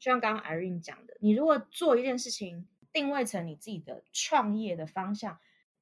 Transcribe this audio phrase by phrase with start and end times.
[0.00, 5.38] 就像刚刚 Irene 讲的，你如果做一件事情，定位成你自己的创业的方向，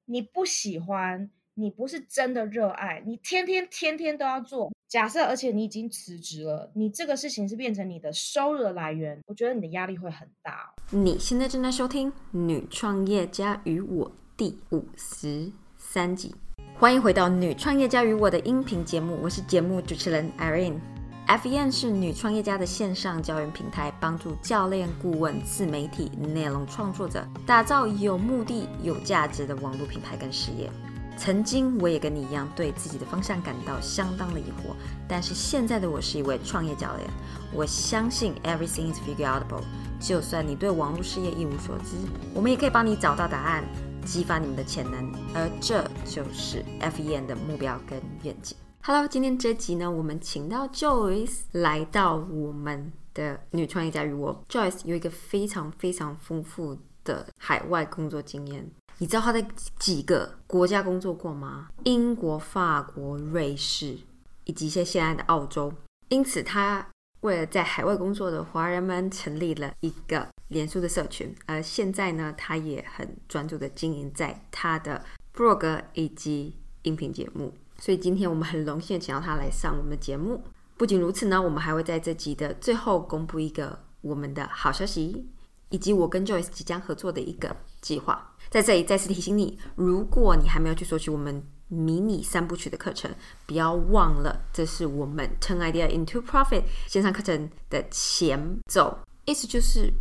[0.06, 4.72] 你不喜欢，你不是真的热爱，你天天天天都要做。
[4.88, 10.74] 假设，而且你已经辞职了，你这个事情是变成你的收入的来源，我觉得你的压力会很大。
[10.90, 16.34] 你现在正在收听《女创业家与我》第五十三集，
[16.74, 20.97] 欢迎回到《女创业家与我》的音频节目，我是节目主持人 Irene。
[21.28, 30.70] FEN 是女创业家的线上教育平台，帮助教练、顾问、自媒体、内容创作者打造有目的、有价值的网络品牌跟事业。
[31.18, 34.74] 曾经我也跟你一样，对自己的方向感到相当的疑惑，
[35.06, 37.06] 但是现在的我是一位创业教练。
[37.52, 39.62] 我相信 everything is figureoutable。
[40.00, 41.96] 就算你对网络事业一无所知，
[42.32, 43.62] 我们也可以帮你找到答案，
[44.02, 45.12] 激发你们的潜能。
[45.34, 48.56] 而这就是 FEN 的目标跟愿景。
[48.90, 54.42] Hello，今天这集呢，我们请到 Joyce 来到我们的女创业家与我。
[54.48, 56.74] Joyce 有一个非常非常丰富
[57.04, 58.66] 的海外工作经验。
[58.96, 59.46] 你知道他在
[59.78, 61.68] 几个国家工作过吗？
[61.84, 63.98] 英国、法国、瑞士，
[64.44, 65.70] 以及一些现在的澳洲。
[66.08, 66.88] 因此，他
[67.20, 71.36] 为了在海外工作的华人们成立了一个脸书的社群。
[71.44, 77.52] 而现在呢，他也很专注的经营在他的 blog 以及音频节目。
[77.82, 80.42] 所以今天我们很荣幸请到他来上我们的节目。
[80.76, 85.28] 不仅如此呢，我们还会在这集的最后公布一个我们的好消息，
[85.70, 88.34] 以及我跟 Joyce 即将合作的一个计划。
[88.48, 93.10] 在这里再次提醒你，如果你还没有去索取我们迷你三部曲的课程，
[93.46, 98.98] 不要忘了，这是我们 Turn Idea into Profit 线上课程的前奏。
[99.24, 99.92] 意思就是，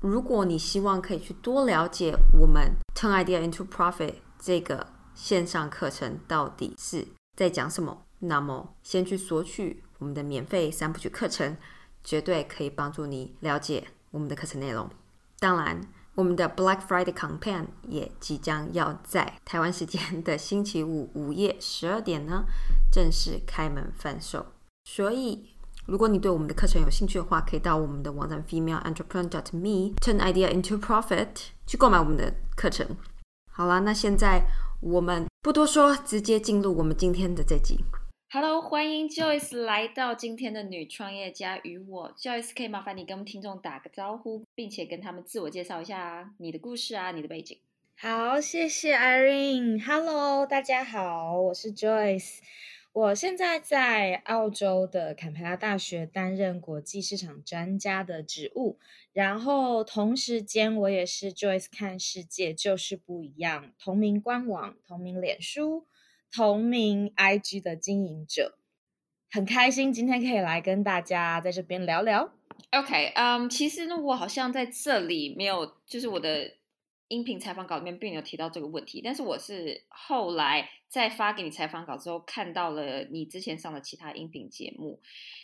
[0.00, 7.04] 如果你希望可以去多了解我们 Turn Idea into Profit 这个线上课程到底是
[7.36, 11.56] 在讲什么，那么先去索取我们的免费三部曲课程，
[12.02, 14.90] 绝对可以帮助你了解我们的课程内容。
[15.38, 15.80] 当然。
[16.16, 22.42] 我们的 Black Friday campaign 也即将要在台湾时间的星期五 午夜十二点呢
[22.90, 24.46] 正式开门贩售。
[24.86, 25.50] 所以，
[25.84, 31.28] 如果你对我们的课程有兴趣的话，可以到我们的网站 femaleentrepreneur.me turn idea into profit
[31.66, 32.96] 去购买我们的课程。
[33.52, 34.42] 好啦，那现在
[34.80, 37.78] 我们不多说，直接进入我们今天的这集。
[38.32, 42.12] Hello，欢迎 Joyce 来到今天的女创业家与我。
[42.16, 47.56] Joyce，可以麻烦你跟我们听众打个招呼，并且跟他们自我介绍一下你的故事啊，你的背景。
[47.96, 49.80] 好，谢谢 Irene。
[49.80, 52.38] Hello，大家好，我是 Joyce。
[52.92, 58.78] 我现在在澳洲的坎培拉大学担任国际市场专家的职务，
[59.16, 65.86] 然后同时间我也是 Joyce 看世界就是不一样同名官网、同名脸书。
[66.30, 68.58] 同名 IG 的经营者，
[69.30, 72.34] 很开心今天可以来跟大家在这边聊聊。
[72.72, 76.56] OK，嗯，其实呢，我好像在这里没有，就是我的
[77.08, 85.00] 音频采访稿里面并没有提到这个问题，但是我是后来在发给你采访稿之后，看到了你之前上的其他音频节目，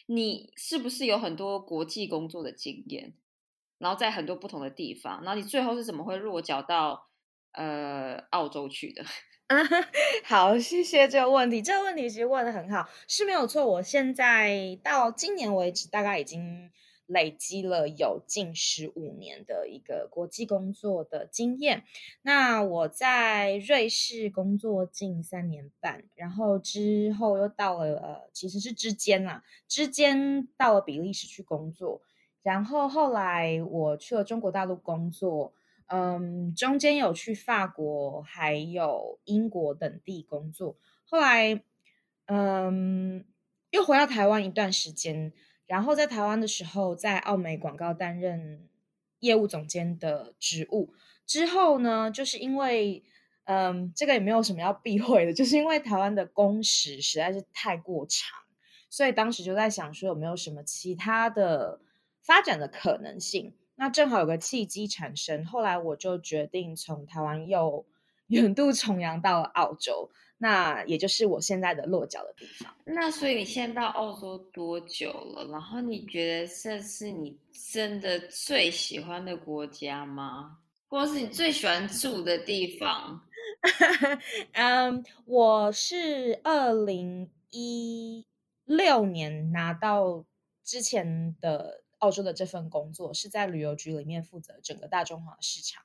[0.06, 3.14] 你是不是有很多国际工作的经验？
[3.82, 7.08] 然后在很多不同的地方，然后你最后是怎么会落脚到
[7.52, 9.02] 呃澳洲去的？
[9.48, 9.56] 啊
[10.24, 11.60] 好，谢谢这个问题。
[11.60, 13.66] 这个问题其实问的很好，是没有错。
[13.66, 16.70] 我现在到今年为止，大概已经
[17.06, 21.82] 累积了有近十五年的一个国际工作的经验。
[22.22, 32.00] 那我在瑞士工作近三年半，然后之后又到了呃，其实是之间啦，之间到了比利时去工作，
[32.42, 35.54] 然后后来我去了中国大陆工作。
[35.88, 40.78] 嗯，中间有去法国，还有英国等地工作。
[41.04, 41.62] 后来，
[42.24, 43.26] 嗯，
[43.68, 45.34] 又回到台湾一段时间。
[45.66, 48.66] 然后在台湾的时候，在澳美广告担任
[49.18, 50.94] 业务总监的职务。
[51.26, 53.02] 之后呢，就是因为，
[53.44, 58.38] 嗯，这个也没有什么要避讳的，就是因为台湾的工时实在是太过长，
[58.88, 61.80] 所以当时就在想说，有没有什么其他的
[62.22, 63.54] 发展的可能性。
[63.74, 67.84] 那正好有个契机产生，后来我就决定从台湾又
[68.28, 72.72] 远渡重洋到了澳洲，那也就是我现在的落脚的地方。
[72.84, 75.46] 那所以你现在到澳洲多久了？
[75.50, 77.36] 然后你觉得这是你
[77.72, 80.58] 真的最喜欢的国家吗？
[80.86, 83.20] 或是你最喜欢住的地方？
[84.52, 88.26] 嗯，我是二零一
[88.64, 90.24] 六年拿到
[90.62, 91.81] 之前的。
[92.02, 95.84] 澳洲的这份工作是在旅游局里面负责整个大中华市场，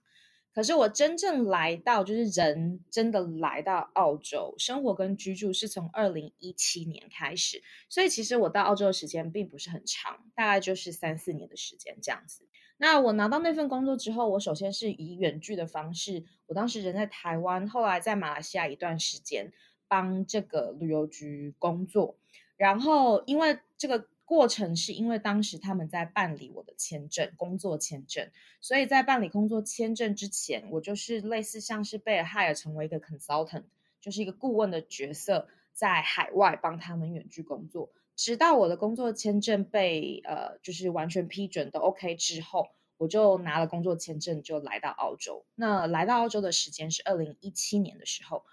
[0.51, 7.61] 可是我真正来到，就是人真的来到澳洲生活跟居住，是从二零一七年开始。
[7.87, 12.47] 所以其实我到澳洲的时间并不是很长，大概就是三四年的时间这样子。
[12.77, 19.53] 那我拿到那份工作之后，我首先是以远距的方式，我当时人在台湾，后来在马来西亚一段时间
[19.87, 22.17] 帮这个旅游局工作，
[22.55, 24.07] 然后因为这个。
[24.27, 28.29] 过程是因为当时他们在办理我的签证，工作签证，
[28.59, 33.63] 所以在办理工作签证之前，我就是类似像是被 hire 成为一个 consultant，
[34.01, 45.45] 就是一个顾问的角色，在海外帮他们远距工作，直到我的工作签证被呃就是完全批准都 OK 之后，我就拿了工作签证就来到澳洲。
[45.55, 48.43] 那来到澳洲的时间是二零一七年的时候，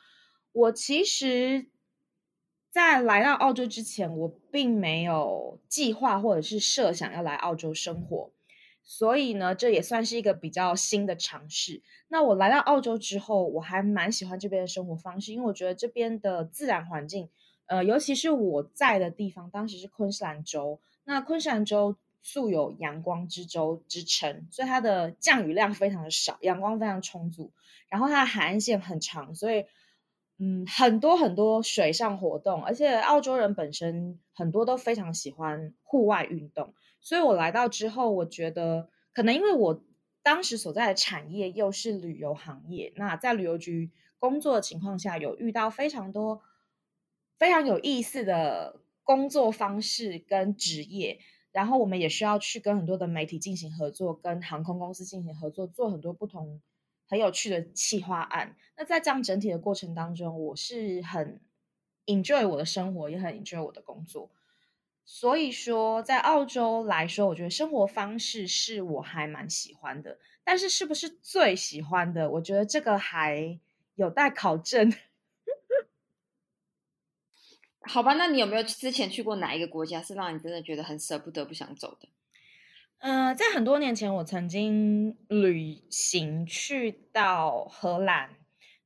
[0.53, 1.67] 我其实。
[2.75, 8.33] 在来到澳洲之前，我并没有计划或者是设想要来澳洲生活，
[8.83, 11.85] 所以呢，这也算是一个比较新的尝试。
[12.09, 17.31] 那我来到澳洲之后，我还蛮喜欢这边的生活方式，因为我觉得这边的自然环境，
[17.67, 20.81] 呃，尤其是我在的地方，当时是昆士兰州。
[21.05, 27.53] 那昆士兰州素有“阳光之州”之称，所以它的降雨量非常的少，阳光非常充足，
[27.89, 29.65] 然后它的海岸线很长，所以。
[30.39, 39.85] 嗯，很多很多水上活动，而且澳洲人本身很多都非常喜欢户外运动，所以我来到之后，我觉得可能因为我
[40.25, 46.43] 当时所在的产业又是旅游行业，那在旅游局工作的情况下，有遇到非常多
[47.39, 51.21] 非常有意思的工作方式跟职业，
[51.53, 56.61] 然后我们也需要去跟很多的媒体进行合作，跟航空公司进行合作，做很多不同。
[57.07, 58.57] 很有趣的企划案。
[58.77, 61.41] 那在这样整体的过程当中，我是很
[62.07, 64.31] enjoy 我的生活，也很 enjoy 我的工作。
[65.05, 70.19] 所以说，在澳洲来说，我觉得生活方式是我还蛮喜欢的。
[70.43, 72.31] 但是，是不是最喜欢的？
[72.31, 73.61] 我觉得这个还
[73.97, 74.93] 有待考证。
[77.87, 82.09] 好吧，那你有没有之前去过哪一个国家，是让你真的觉得很舍不得、不想走的？
[83.07, 88.31] 嗯，在很多年前，我曾经旅行去到荷兰，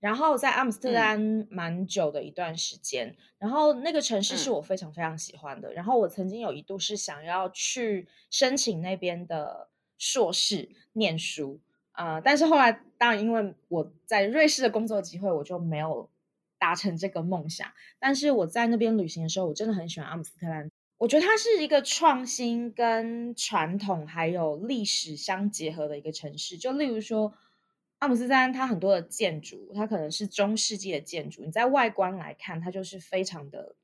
[0.01, 3.17] 然后在阿姆斯特丹蛮久的一段时间。
[3.39, 5.73] 然后那个城市是我非常非常喜欢的。
[5.73, 9.69] 然后我曾经有一度是想要去申请那边的
[9.99, 11.61] 硕士念书
[11.93, 16.11] 啊，但是后来当然因为我在瑞士的工作机会，我就没有
[16.59, 17.71] 达成这个梦想。
[18.01, 20.69] 但是我在那边旅行的时候，我真的很喜欢阿姆斯特丹。
[20.99, 26.59] 我觉得它是一个创新跟传统还有历史相结合的一个城市。
[26.59, 27.33] 就例如说，
[28.01, 31.45] 阿姆斯特丹，它很多的建筑，它可能是中世纪的建筑。
[31.45, 33.77] 你在外观来看，它就是非常的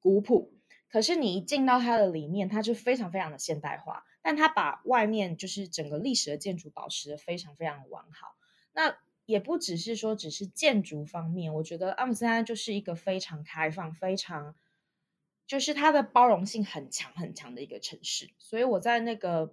[0.00, 0.52] 古朴。
[0.90, 4.04] 可是你一进到它的里面，它就非常非常的现代化。
[4.20, 8.36] 但它把外面就是整个历史的建筑保持的非常非常完好。
[8.74, 14.54] 那也不只是说只是建筑方面，我觉得阿姆斯特丹就是一个非常开放、非常。
[15.50, 19.52] 就是它的包容性很强很强的一个城市，所以我在那个，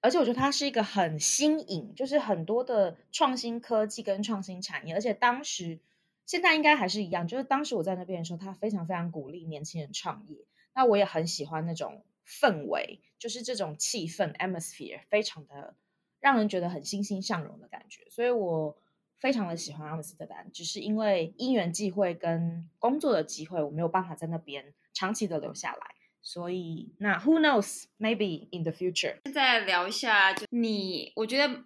[0.00, 5.80] 而且我觉得它是一个很新颖，就是很多的创新科技跟创新产业，而且当时
[6.24, 10.36] 现在应该还是一样，就是当时我在那边的时候，他非常非常鼓励年轻人创业，
[10.72, 15.74] 那我也很喜欢那种氛围，就是这种气氛 atmosphere 非常的
[16.20, 18.76] 让人觉得很欣欣向荣的感觉，所以我
[19.18, 24.72] 非常的喜欢阿姆斯特丹，只是因为因缘际会跟工作的机会，我没有办法在那边。
[24.98, 25.78] 长期的留下来，
[26.20, 27.84] 所以那 Who knows?
[28.00, 29.14] Maybe in the future。
[29.26, 31.62] 现在聊一下，就你，我觉得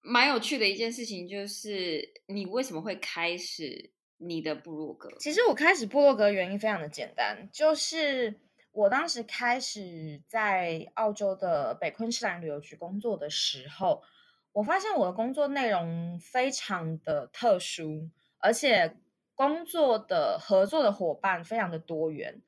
[0.00, 5.08] 蛮有趣的一件事情，就是你为什么会开始你的部落格？
[5.20, 8.40] 其实我开始部落格原因非常的简单，就是
[8.72, 14.02] 我当时开始在澳洲的北昆士兰旅游局工作的时候，
[14.50, 18.96] 我发现我的工作内容非常的特殊，而且
[19.36, 22.42] 工作的合作的伙伴非常的多元。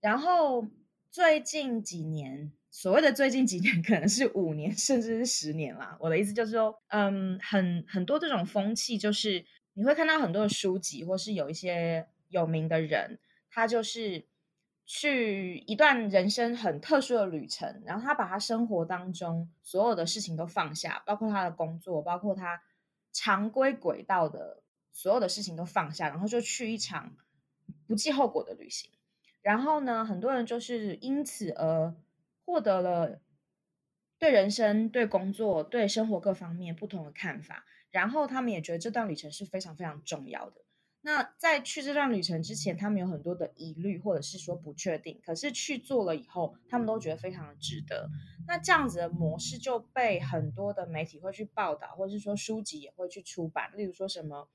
[0.00, 0.66] 然后
[1.10, 5.96] 最近几年，所谓的最近几年， 可能是五年甚至是十年啦。
[6.00, 13.18] 我的意思就是说，嗯，很很多这种风气，就是你会看到很多的书籍，或是有一些有名的人，
[13.50, 14.26] 他就是
[14.84, 22.62] 去一段人生很特殊的旅程，然后他把他生活当中所有的事情都放下，包括他的工作，包括他
[23.12, 24.62] 常规轨道的
[24.92, 27.16] 所有的事情都放下，然后就去一场
[27.88, 28.90] 不计后果的旅行。
[29.46, 31.94] 然后呢，很多人就是因此而
[32.44, 33.20] 获得了
[34.18, 37.64] 对人生、对工作、对生活各方面不同的看法。
[37.92, 40.62] 然后他们也觉得这段旅程是非常非常重要的。
[41.02, 45.20] 那在去这段旅程之前，他们有很多的疑虑，或者是说不确定。
[45.24, 48.10] 可是去做了以后，他们都觉得非常的值得。
[48.48, 53.70] 那这样子的模式就被很多的媒体会去报道，或者是说书籍也会去出版。
[53.76, 54.48] 例如说什么，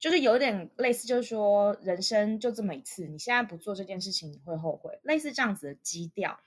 [0.00, 4.98] 就是有点类似，就是说人生就这么一次，你现在不做这件事情，你会后悔。
[5.02, 6.40] 类似这样子的基调。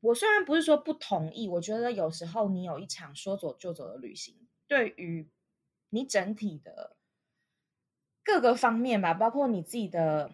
[0.00, 5.30] 我虽然不是说不同意，我觉得有时候你有一场说走就走的旅行，对于
[5.90, 6.96] 你整体的
[8.24, 10.32] 各个方面吧，包括你自己的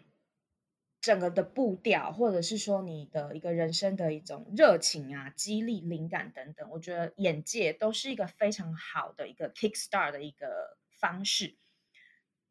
[1.03, 11.59] 整个的步调，或者是说你的一个人生的一种热情啊、激励、灵感等等，我觉得眼界都是一个非常好的一个 kick start 的一个方式。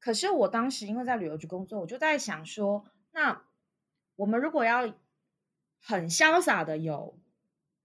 [0.01, 3.43] 可是我当时因为在旅游局工作，我就在想说，那
[4.15, 4.93] 我们如果要
[5.79, 7.17] 很潇洒的有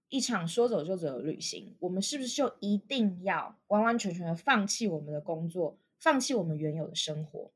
[0.09, 7.51] 一场说走就走的旅行，我们是不是就一定要完完全全的放弃我们的工作，放弃我们原有的生活？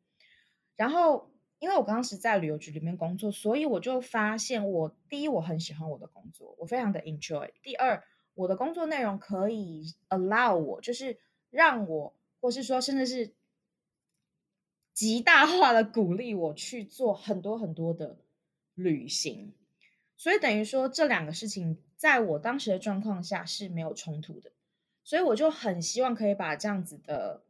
[0.75, 7.51] 然后，因为我当时在旅游局里面工作，所以我就发现，我第一我很喜欢我的工作，我非常的 enjoy。
[7.63, 8.03] 第二，
[8.35, 11.17] 我的工作内容可以 allow 我，就是
[11.49, 13.33] 让我，或是说，甚至是
[15.01, 18.19] 极大化的鼓励我去做很多很多的
[18.75, 19.51] 旅行。
[20.15, 24.51] 所以等于说，这两个事情在我当时的状况下是没有冲突的，
[25.03, 27.43] 所以我就很希望可以把这样子的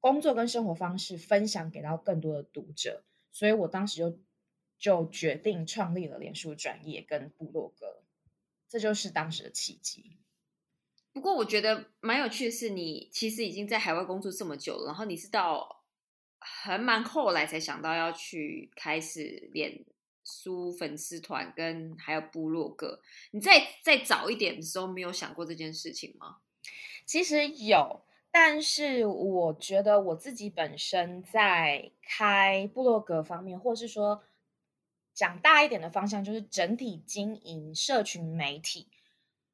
[0.00, 4.18] 工作跟生活方式分享给到更多的读者，所以我当时就
[4.76, 8.02] 就决定创立了脸书专业跟部落格，
[8.68, 10.16] 这就是当时的契机。
[11.12, 15.77] 不过我觉得蛮有趣的是，你其实已经在海外工作这么久了，然后你是到
[16.62, 19.84] 很蛮后来才想到要去开始练。
[20.30, 23.00] 书粉丝团跟还有部落格，
[23.30, 26.40] 你再再早一点的时候没有想过这件事情吗？
[27.06, 34.22] 其实有，但是我觉得我自己本身在开部落格方面，或是说
[35.14, 38.88] 讲大一点的方向，就是整体经营社群媒体，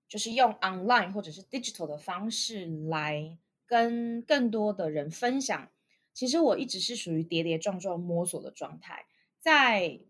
[0.08, 5.70] 就是用 online 或者是 digital 的方式来跟更多的人分享。
[6.14, 9.04] 其实我一直是属于跌跌撞撞摸索的状态，
[9.38, 10.00] 在。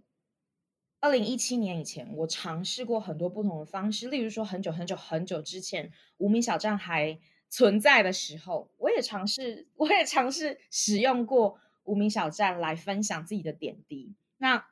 [1.00, 7.20] 二零一七年以前，我尝试过很多不同的方式，例如说很久很久很久之前，无名小站还
[7.50, 14.14] 存在的时候，我也尝试，我也尝试使用过无名小站来分享自己的点滴。
[14.38, 14.66] 那，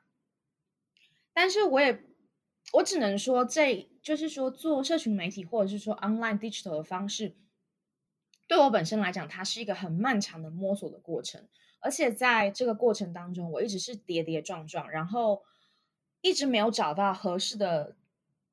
[1.33, 2.03] 但是我也，
[2.71, 7.35] 我只能说，这就是说做社群媒体或者是说 online digital 的方式，
[8.47, 11.47] 对我本身来讲，它是一个很漫长的摸索的过程，
[11.79, 15.43] 而且在这个过程当中，我一直是跌跌撞撞，然后。
[16.25, 17.97] 一直没有找到合适的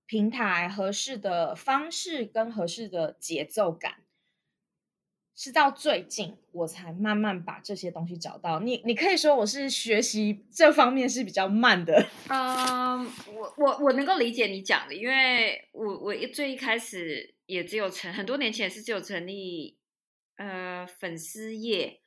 [0.04, 3.98] 平台、合适的方式跟合适的节奏感，
[5.36, 8.58] 是到最近我才慢慢把这些东西找到。
[8.58, 12.04] 你你可以说我是学习这方面是比较慢的。
[12.28, 19.78] 嗯，我我我能够理解你讲的，因为我我最一开始也只有成很多年前是只有成立
[20.40, 22.00] 呃粉丝页，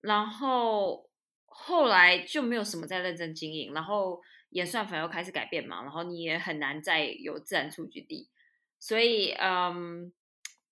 [0.00, 1.10] 然后
[1.44, 4.22] 后来就没有什么在认真经营，然后。
[4.50, 8.30] 演算法又开始改变嘛，然后你也很难再有自然数据地，
[8.78, 10.12] 所以嗯，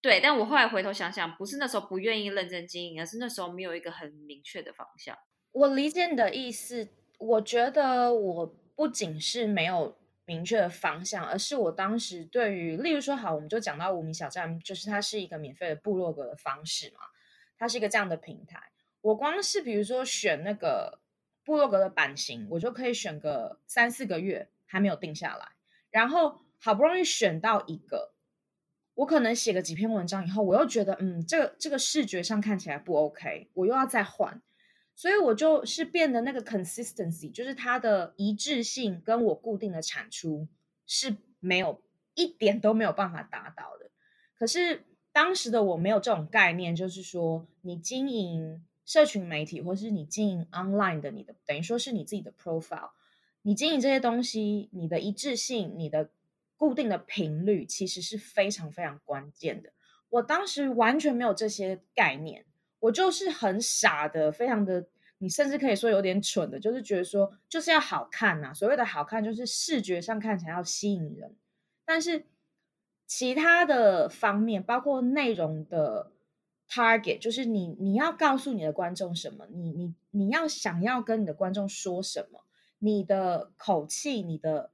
[0.01, 0.21] 对。
[0.21, 5.19] 但我后来回头想想，不是那时候不愿意认真经营，而是那时候没有一个很明确的方向。
[5.51, 17.01] 我理解你的意思，我觉得我不仅是没有明确的方向，而是我当时对于，例如说，好，我们就讲到无名小站，就是它是一个免费的部落格的方式嘛，
[17.57, 18.73] 它是一个这样的平台。
[19.01, 21.01] 我光是比如说选那个。
[21.45, 25.49] 部落格的版型，我就可以选个三四个月还没有定下来，
[25.91, 28.15] 然后好不容易选到一个，
[28.95, 34.41] 我可能写个几篇文章以后，我又觉得嗯，这个这个视觉上看起来不 OK，我又要再换，
[34.95, 40.49] 所以我就是变得那个 consistency，就是它的一致性跟我固定的产出
[40.87, 41.83] 是没有
[42.15, 43.91] 一点都没有办法达到的。
[44.35, 48.65] 可是当时的我没有这种概念，就是说你经营。
[48.85, 52.91] 社群媒体，或是你经营 online 的，你的等于说是你自己的 profile，
[53.43, 56.11] 你经营这些东西，你的一致性，你的
[56.57, 59.73] 固定的频率，其实是非常非常关键的。
[60.11, 62.45] 我当时完全没有这些概念，
[62.83, 64.87] 我就是很傻的，非常的，
[65.19, 68.53] 你甚至可以说有点蠢的，就是觉得说就是要好看呐。
[68.53, 71.37] 所谓的好看，就是视觉上看起来要吸引人，
[71.85, 72.27] 但是
[73.07, 76.13] 其他的方面，包括内容的。
[76.75, 79.47] Target 就是你，你要告诉你的观众什么？
[79.51, 82.45] 你你你要想要跟你的观众说什么？
[82.79, 84.71] 你的口气，你的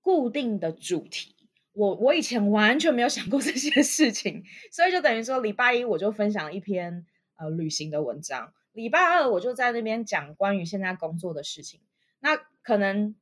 [0.00, 1.36] 固定的主题，
[1.72, 7.06] 我我以前完全没有想过这些事情，所以就等于说礼拜一我就分享了一篇
[7.36, 8.52] 呃旅行的文章。
[8.72, 11.80] 礼拜二我就在那边讲关于现在工作的事情，
[12.20, 13.14] 那可能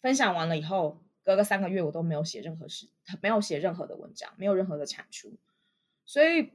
[0.00, 2.88] 分享完了以后，隔个三个月我都没有写任何事，
[3.22, 5.38] 没有写任何的文章，没有任何的产出，
[6.04, 6.52] 所以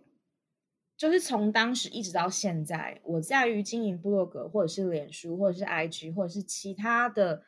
[0.97, 7.43] 就是从当时一直到现在，我在于经营部落格，或者是脸书，或者是 IG，或者是其他的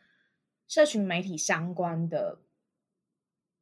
[0.67, 2.39] 社群媒体相关的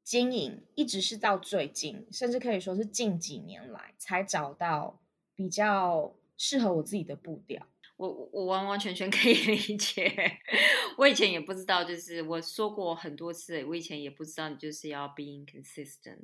[0.06, 5.02] 经营，一直是到最近，甚至可以说是近几年来才找到
[5.34, 7.68] 比较适合我自己的步调。
[7.98, 10.12] 我我完完全全可以 理解，
[10.98, 16.20] 我以前也不知道，就是我说过很多次，我以前也不知道你就是要 being consistent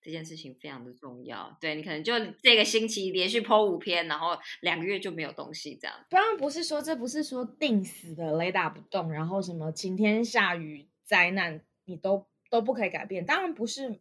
[0.00, 1.58] 这件事情非常的重要。
[1.60, 2.12] 对你可能就
[2.42, 5.96] 这个星期连续 po 五篇，然后两个月就没有东西这样。
[6.08, 14.00] 当然不是说这不是说定死的雷打不动，然后什么晴天下雨灾难你都都不可以改变，当然不是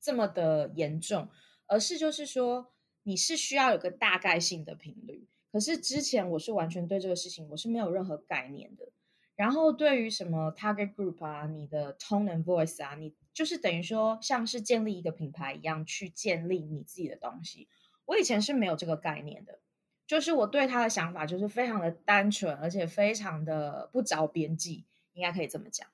[0.00, 1.28] 这么的严重，
[1.66, 2.72] 而是就是说
[3.02, 5.28] 你是需要有个大概性的频率。
[5.52, 8.88] 可是之前我是完全对这个事情我是没有任何概念的，
[9.34, 17.68] 然后对于什么 target group 啊，你的 tone and voice 啊，你就是等于说像是建立一个品牌一样去建立你自己的东西，
[18.04, 19.60] 我以前是没有这个概念的，
[20.06, 24.84] 就是我对他的想法就是非常的单纯，而且非常的不着边际，
[25.14, 25.88] 应该可以这么讲。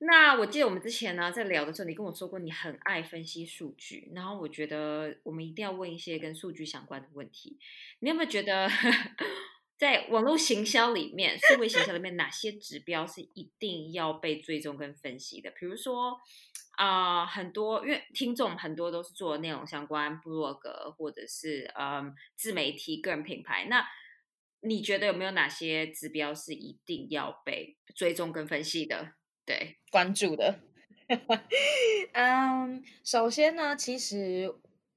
[0.00, 7.58] 那我记得我们之前呢在聊的时候，你跟我说过你很爱分析数据，然后我觉得我们一定要问一些跟数据相关的问题。
[7.98, 8.68] 你有没有觉得
[9.76, 15.50] 在网络行销里面、社会行销里面，哪些指标是一定要被追踪跟分析的？
[15.50, 16.16] 比如说
[16.76, 23.84] 啊，很多因为听众很多都是做内容相关，部落格或者是嗯自媒体、个人品牌，那
[24.60, 29.14] 你觉得有没有哪些指标是一定要被追踪跟分析的？
[29.48, 30.60] 对，关注的，
[32.12, 34.54] 嗯，首先呢，其实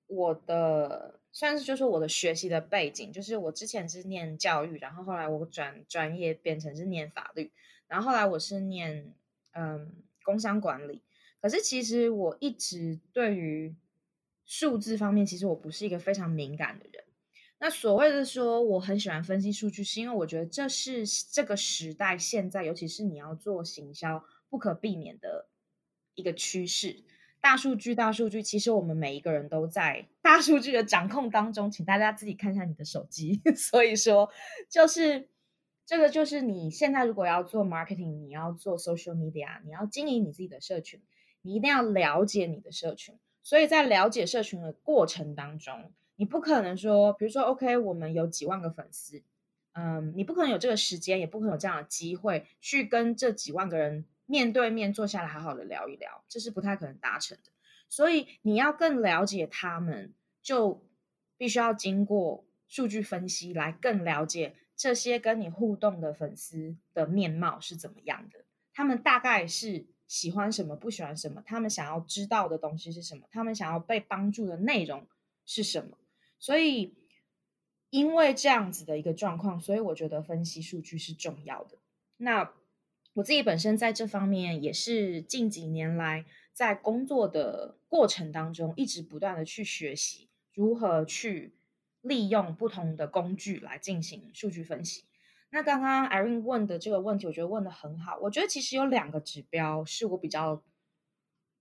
[0.08, 7.50] 我的算是就是我的学习的背景，就是我之前是念教育，然后后来我转专业变成是念法律，
[7.88, 9.14] 然后后来我是念
[9.54, 11.00] 嗯工商管理，
[11.42, 13.74] 可是其实我一直对于
[14.44, 17.06] 数字方面，其实我不是一个非常敏感的人。
[17.60, 24.22] 那所谓的说我很喜欢分析数据，是因为我觉得这是这个时代现在，尤其是你要做行销。
[24.52, 25.48] 不可避免的
[26.14, 27.06] 一个趋势，
[27.40, 33.42] 大数据，大数据，其实我们每一个人都在大数据的掌控当中，请大家自己看一下你的手机。
[33.56, 34.30] 所以说，
[34.70, 35.30] 就是
[35.86, 41.02] 这个，就是你现在如果要做 marketing，你要做 social media，你要经营你自己的社群，
[41.42, 43.18] 你一定要了解你的社群。
[43.42, 49.24] 所以在了解社群的过程当中，你不可能说，比如说，OK，我们有几万个粉丝，
[49.72, 54.06] 嗯，你不可能有这个时间，也不可能有这样的机会去跟这几万个人。
[54.32, 57.52] 面对面坐下来好好的聊一聊，这是不太可能达成的。
[57.90, 60.88] 所以你要更了解他们，就
[61.36, 68.46] 必须要经过数据分析来更了解这些跟你互动的粉丝的面貌是怎么样的。
[68.74, 75.06] 他们大概是喜欢什么，不喜欢什么，他们想要知道的东西是什么，他们想要被帮助的内容
[75.46, 75.98] 是什么。
[76.40, 76.96] 所以，
[77.90, 81.78] 因为这样子的一个状况，所以我觉得分析数据是重要的。
[82.16, 82.54] 那。
[83.14, 91.54] 我自己本身在这方面也是近几年来在工作的过程当中，一直不断的去学习如何去
[92.00, 95.04] 利用不同的工具来进行数据分析。
[95.50, 98.18] 那刚刚 Irene 问的这个问题，我觉得问的很好。
[98.22, 100.64] 我觉得其实有两个指标是我比较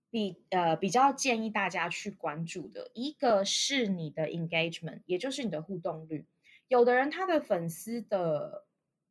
[0.09, 6.25] 比呃比较建议大家去关注的，一个是你的 engagement，也就是你的互动率。
[6.69, 8.65] 有的人他的粉丝的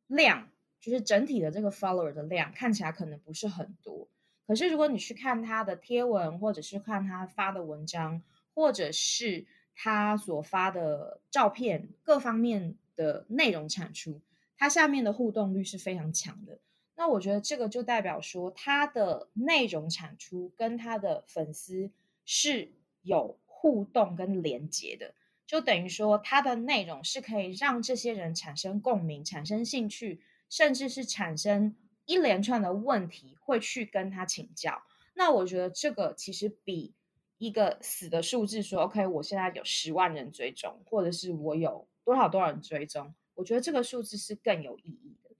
[0.07, 0.49] 量。
[0.81, 4.07] 就是整体的这个 follower 的量看起来可能不是很多，
[4.47, 8.23] 可是如果你去看他的贴文，或者是看他发的文章，
[8.55, 14.19] 或者是他所发的照片，各方面的内容产出，
[14.57, 16.59] 它下面的互动率是非常强的。
[16.95, 21.91] 那我觉得这个就代表说，他的内容产出跟他的粉丝
[22.25, 22.71] 是
[23.03, 25.13] 有互动跟连接的，
[25.45, 30.21] 就等于说他的内容是可以让这些人产生共鸣、产生兴趣。
[30.51, 34.83] 甚至是产生一连串的问题，会去跟他请教。
[35.13, 36.93] 那我觉得这个其实比
[37.37, 45.31] 一个死的数字说 “OK”，我现在有十万人追踪，或者是我有多少多少人追踪，我觉得这个数字是更有意义的。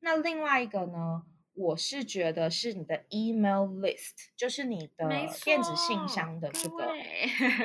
[0.00, 1.22] 那另外一个呢，
[1.54, 5.08] 我是觉得是你的 email list，就是你的
[5.44, 6.92] 电子信箱的这个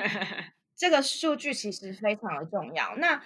[0.76, 2.96] 这个数据，其实非常的重要。
[2.96, 3.22] 那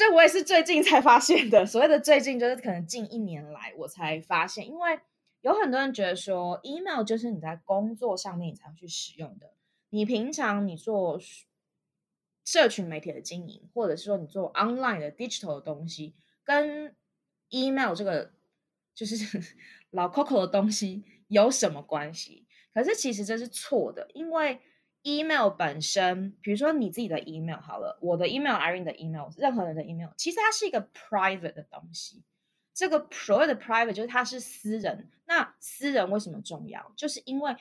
[0.00, 1.66] 这我也是最近才发现的。
[1.66, 4.98] 所谓的最近，就是可能近一年来我才发现，因为
[5.42, 9.52] 有很多人觉得说，email 就是你在工作上面你才会去使用的。
[9.90, 11.20] 你平常你做
[12.46, 16.96] 社群媒体的经营，或者是说你做 online 的 digital 的东西，跟
[17.50, 18.32] email 这个
[18.94, 19.54] 就是
[19.92, 22.46] 老 Coco 的东西有什么关系？
[22.72, 24.62] 可是其实这是错的，因为
[25.02, 32.22] email 本身，比如说你自己的 email 好了，我的 email，Irene 的 email，任何人的 email，其实它是一个 private 的东西。
[32.74, 35.08] 这个所谓的 private 就是它是私人。
[35.26, 36.92] 那私人为什么重要？
[36.96, 37.56] 就是因为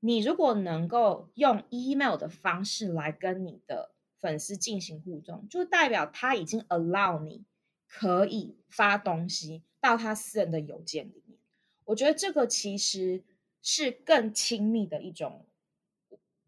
[0.00, 7.44] 你如果能够用 email 的方式来跟你的粉丝进行互动，就代表他已经 allow 你
[7.88, 11.38] 可以发东西到他私人的邮件里面。
[11.84, 13.22] 我觉得这个其实
[13.62, 15.46] 是更亲密的一种。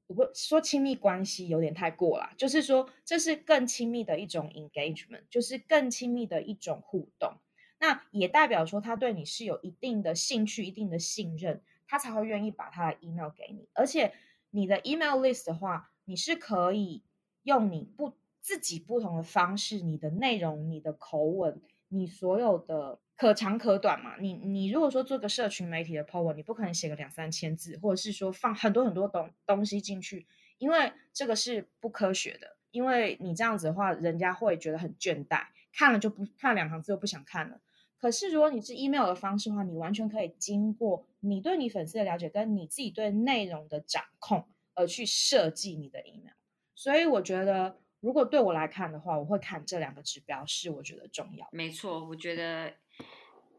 [0.06, 7.34] 我不说亲密关系有点太过了，就是说这是更亲密的一种 engagement，就是更亲密的一种互动。
[7.78, 13.68] 那也代表说他对你是有一定的兴趣、一定的信任，他才会愿意把他的 email 给你。
[13.74, 14.14] 而且
[14.50, 17.02] 你的 email list 的话，你是可以
[17.42, 23.00] 用你不自己不同的方式，你的内容、你的口吻、你所有的。
[23.16, 30.26] 可长可短嘛，你你如果说做个社群媒体的 po 文，你不可能写个两三千字，或者是说放很多很多东东西进去，
[30.58, 32.56] 因为这个是不科学的。
[32.72, 37.58] 因为你这样子的话，人家会觉得很倦怠，看了就不看两行字就不想看了。
[37.96, 46.34] 可是如果你是 email 的方式的话，你完全可以经过你对你粉丝的了解，跟你自己对内容的掌控，而去设计你的 email。
[46.74, 51.48] 所以我觉得，如果对我来看的话，我会看这两个指标是我觉得重要。
[51.52, 52.74] 没错，我觉得。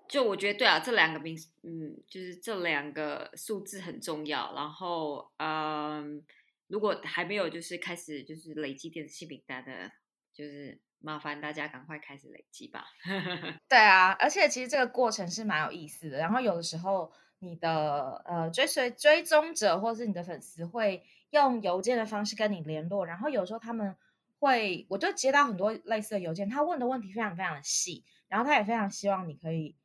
[0.07, 4.53] 就我觉得对啊，这两个名，嗯，就是这两个数字很重要。
[4.55, 6.23] 然后，嗯，
[6.67, 9.91] 如果还没有就是开始就是累积电子信名单的，
[10.33, 12.85] 就是麻烦大家赶快开始累积吧。
[13.67, 16.19] 对啊，而且其实这个过程是蛮有意思的。
[16.19, 23.95] 然后有的时候你的呃追随追踪者或是你的粉丝会用邮件的方式跟你联络，然后有时候他们
[24.39, 29.75] 会，我就接到很多类似的邮件，他问的问题非常非常的细，然后他也非常希望你可以。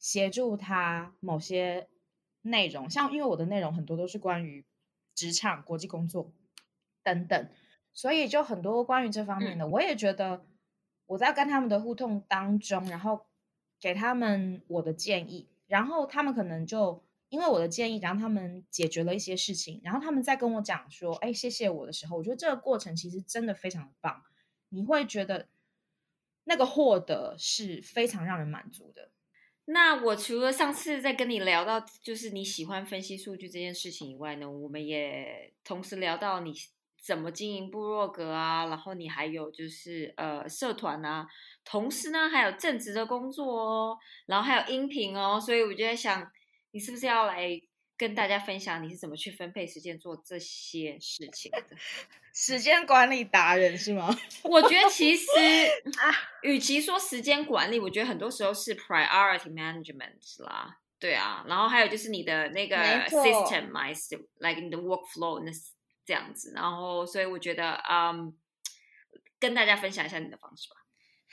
[0.00, 1.88] 协助他某些
[2.42, 4.64] 内容，像因为我的内容很多都是关于
[5.14, 6.32] 职场、国际工作
[7.02, 7.50] 等等，
[7.92, 10.46] 所以就很多关于这方面的，我也觉得
[11.04, 13.26] 我在跟他们的互动当中，然后
[13.78, 24.22] 给他们我的建议，然后他们可能就因为我的建议，然后他们解决了一些事情，然后他们在跟我讲说：“哎，谢谢我的时候，我觉得这个过程其实真的非常的棒，
[24.70, 25.48] 你会觉得
[26.44, 29.10] 那个获得是非常让人满足的。”
[29.66, 36.52] 那我除了上次在跟你聊到就是你喜欢分析数据这件事情以外呢，我们也同时聊到你
[37.02, 41.26] 怎么经营部落格啊，然后你还有就是呃社团啊，
[41.64, 46.30] 同时呢还有正职的工作哦，然后还有音频哦，所以我就在想，
[46.72, 47.60] 你是不是要来？
[48.00, 51.62] 跟大家分享你是怎么去分配时间做这些事情的？
[52.32, 54.08] 时间管理达人是吗？
[54.42, 55.26] 我觉得其实
[56.00, 56.08] 啊，
[56.42, 60.78] 与其说时间管理，我觉得很多时候是 priority management 啦。
[60.98, 62.76] 对啊，然后还有就是你的那个
[63.10, 63.92] system m y
[64.38, 65.52] like 你的 workflow 那
[66.06, 66.52] 这样子。
[66.54, 68.34] 然后，所以我觉得，嗯，
[69.38, 70.76] 跟大家分享一下你的方式吧。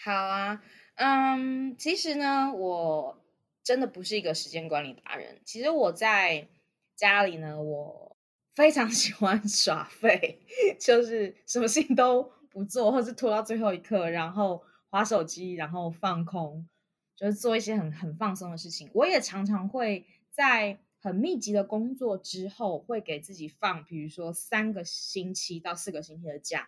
[0.03, 0.61] 好啊，
[0.95, 3.23] 嗯，其实呢，我
[3.63, 5.41] 真的不是一个时间管理达人。
[5.45, 6.49] 其实我在
[6.97, 8.17] 家里呢，我
[8.55, 10.41] 非常 喜欢耍废，
[10.79, 16.67] 就是什么事情都不做，或是拖到最后一刻，然后划手机，然后放空，
[17.15, 18.89] 就是做一些很很放松的事情。
[18.95, 26.67] 我也常常会在很密集的工作之后，会给自己放，比如说三个星期到四个星期的假。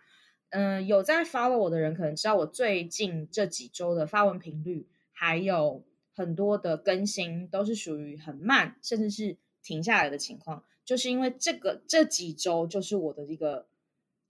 [0.50, 9.36] 嗯，有在 follow 我的人可能知道，我最近这几周的发文频率，还有很多的更新，都是属于很慢，甚至是。
[9.62, 13.68] 停下来的情况，就是因为这个这几周就是我的一个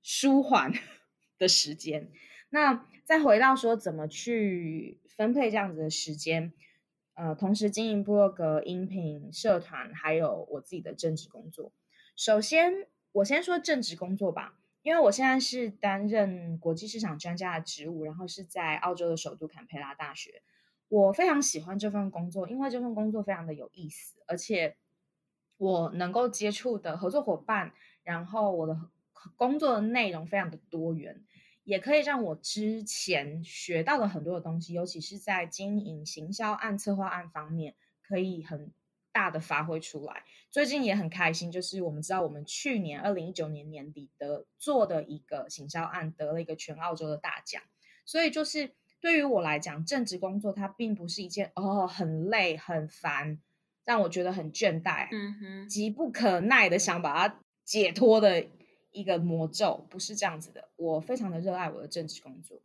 [0.02, 0.72] 舒缓
[1.38, 2.10] 的时间。
[2.50, 6.52] 那再回到说怎么去分配这样子的时间，
[7.14, 11.72] 呃，同时经营部落格、音频、社团，还有我自己的正职工作。
[12.16, 20.42] 首先，我先说正职工作吧，因为我现在是担任国际市场专家的职务，然后是在澳洲的首都坎培拉大学。
[20.88, 24.76] 我非常喜欢这份工作，因为这份工作非常的有意思，而且。
[25.61, 28.81] 我能够接触的合作伙伴，然后我的
[29.37, 31.23] 工作的内容非常的多元，
[31.64, 38.73] 也可以让我之前学到的很多的东西，尤其是在经营行销案、策划案方面，可以很
[39.12, 40.25] 大的发挥出来。
[40.51, 47.62] 最近也很开心，就是我们知道我们去年二零一九年年底的做的一个行销案得了一个全澳洲的大奖，
[48.07, 53.38] 所以就是对于我来讲，正职工作它并不是一件哦很累很烦。
[53.90, 58.46] 让我觉得很倦怠，嗯哼，急不可耐的想把它解脱的
[58.92, 60.68] 一个魔咒，不是这样子的。
[60.76, 62.62] 我非常的热爱我的政治工作，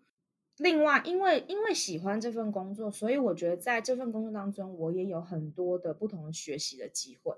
[0.58, 7.36] 另外，因为因为喜欢这份工作，所以我觉得在这份工作当中，我也有很多的不同的学习的机会，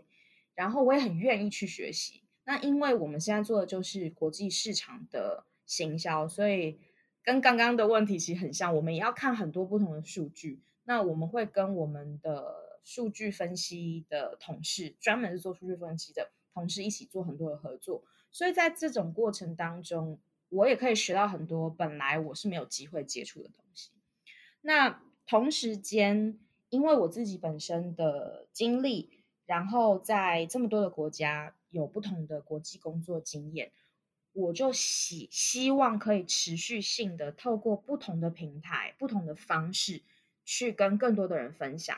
[0.54, 2.23] 然后我也很愿意去学习。
[2.43, 6.78] 那因为我们现在做的就是国际市场的行销，所以
[7.23, 10.62] 跟刚刚的问题其实很像，我们也要看很多不同的数据。
[10.84, 20.17] 那我们会跟我们的数据分析的同事，专门是做数据分析的同事一起做很多的合作，所以在这种过程当中。
[20.50, 23.91] 我也可以学到很多本来我是没有机会接触的东西。
[24.62, 29.10] 那同时间，因为我自己本身的经历，
[29.45, 33.73] 然后在这么多的国家有不同的国际工作经验，
[34.32, 40.02] 我就希希望可以持续性的透过不同的平台、不同的方式
[40.45, 41.97] 去跟更多的人分享。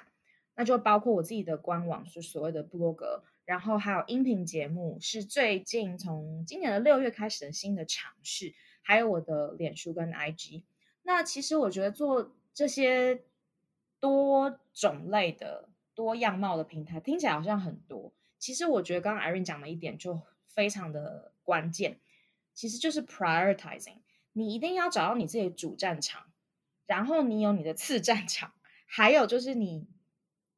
[0.60, 3.24] 那就包括我自己的官网，是所谓的布洛格。
[3.46, 10.64] 然后还有音频节目，是最近从今年的六月开始的新的尝试，还有我的脸书跟 IG。
[11.04, 13.24] 那其实我觉得做这些
[14.02, 18.12] 多种类的多样貌的平台，听起来好像很多。
[18.38, 22.02] 其实我觉得刚刚 Irene 讲的一点就非常的关键，
[22.54, 24.00] 其实就是 prioritizing。
[24.34, 26.24] 你一定要找到你自己的主战场，
[26.86, 28.52] 然后你有你的次战场，
[28.86, 29.88] 还有就是你。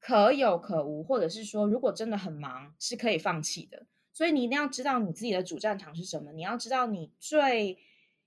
[0.02, 3.86] 可有可无，或者是说，如果真的很忙，是可以放弃的。
[4.12, 7.78] 所以你一定要知道你自己的主战场是什么，你要知道你最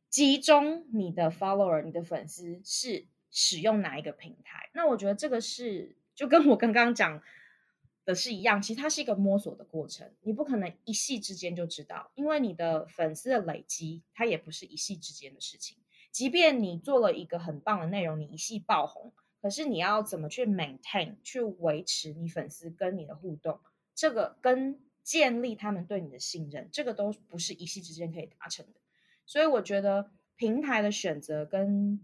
[0.08, 4.70] 集中你的 follower、你的粉丝是使用哪一个平台。
[4.72, 7.20] 那我觉得这个是就跟我刚刚讲
[8.04, 15.76] 的是一样，其实它是一个摸索的过程，你不可能一夕之间就知道，因为你的粉丝的累积，它也不是一夕之间的事情。
[16.12, 19.12] 即便你做了一个很棒的内容，你一夕爆红。
[19.44, 23.60] 可是你要怎么去 maintain 去维持你粉丝跟你的互动，
[23.94, 28.80] 这个跟建立他们对你的信任，这个都不是一夕之间可以达成的。
[29.26, 32.02] 所以我觉得平台的选择跟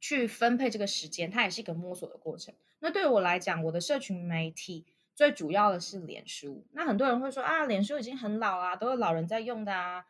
[0.00, 2.54] 去分配这个时间，它也是一个摸索的过程。
[2.80, 6.66] 那对我来讲，我的社群媒体最主要的是脸书。
[6.72, 10.04] 那很多人会说啊，脸书已经很老啦，都是老人在用的啊。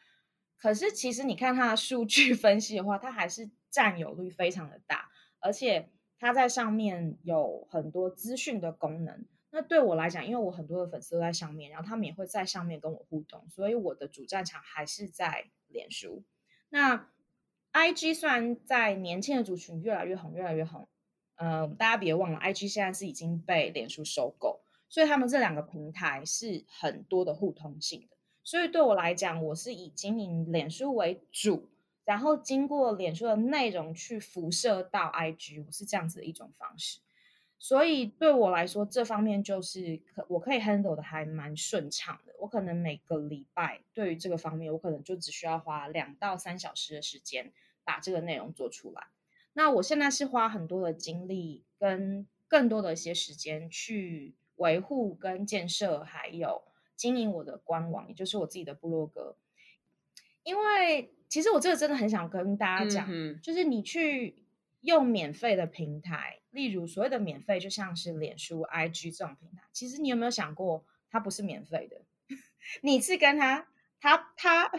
[0.56, 5.88] 可是其实你看它的数据分析的话，它还是占有率非常的大，而且。
[6.20, 9.24] 它在上面有很多资讯的功能。
[9.50, 16.22] 那对我来讲，因为我很多的粉丝都在上面，然后他们也会在上面跟我互动，所以我的主战场还是在脸书。
[16.68, 17.08] 那
[17.72, 20.86] IG 虽然在年轻的族群越来越红，越来越红，
[21.36, 28.16] 嗯，大家别忘了，IG 现在是已经被脸书收购，所以他们这两个平台是很多的互通性的。
[28.44, 31.68] 所以对我来讲，我是以经营脸书为主。
[32.10, 36.98] 然后经过脸书的内容去辐射到 IG，我是这样子的一种方式，
[37.56, 42.34] 所以对我来说，这方面就是可我可以 handle 的还蛮顺畅的。
[42.40, 47.52] 我可能每个礼拜对于这个方面，我可能就只需要花两到三小时的时间
[47.84, 49.06] 把这个内容做出来。
[49.52, 56.64] 那我现在是花很多的精力跟更多的一些时间去维护跟建设，还有
[56.96, 59.36] 经营我的官网，也就是我自己的部落格，
[60.42, 61.14] 因为。
[61.30, 63.08] 其实我这个真的很想跟大家讲，
[63.40, 64.34] 就是你去
[64.80, 69.62] 用免费的平台，例如所谓的免费，就像是脸书、IG 这种平台。
[69.72, 72.02] 其实你有没有想过，它不是免费的？
[72.82, 73.68] 你是跟他，
[74.00, 74.72] 他他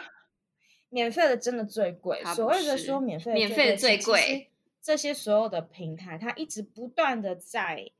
[0.89, 2.21] 免费的真的最贵。
[2.35, 4.49] 所谓的说免费，免费的最贵。
[4.81, 7.91] 这些所有的平台，它一直不断的在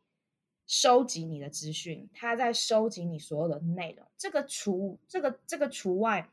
[0.68, 4.06] 收集你的资讯，它在收集你所有的内容。
[4.18, 6.30] 这个除这个这个除外。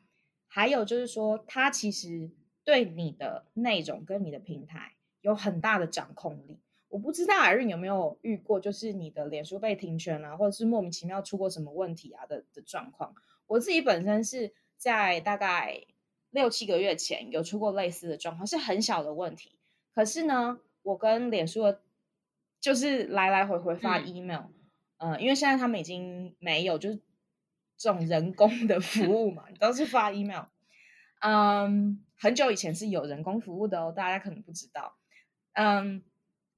[0.59, 2.33] 还有就是说，他其实
[2.64, 6.59] 对你的内容跟你的平台有很大的掌控力。
[6.88, 13.14] 我不知道艾润有没有遇过，就是你的脸书被停权啊，或者是莫名其妙出过什么问题啊的的状况。
[13.47, 15.85] 我自己本身是在大概
[16.31, 19.61] 六七个月前有出过类似的状况，是很小的问题。
[19.94, 21.81] 可是呢，我跟脸书的
[22.61, 24.47] 就是来来回回发 email，
[24.97, 26.99] 嗯，因为现在他们已经没有就是。
[27.79, 30.47] 这种人工的服务嘛，都是发 email。
[31.21, 34.97] 嗯，很久以前是有人工服务的哦，大家可能不知道。
[35.55, 36.03] 嗯，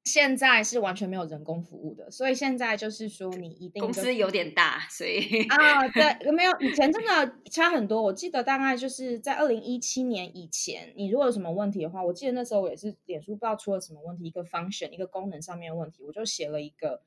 [0.05, 8.03] 现在是完全没有人工服务的，所以现在就是说你一定公司有点大，所以啊，对，没有以前真的差很多。
[8.03, 17.03] 我记得大概就是在二零一七年以前，你如果有什么问题的话，我记得那时候我也是脸书不知道出了什么问题，一个 function 一个功能上面问题，我就写了一个，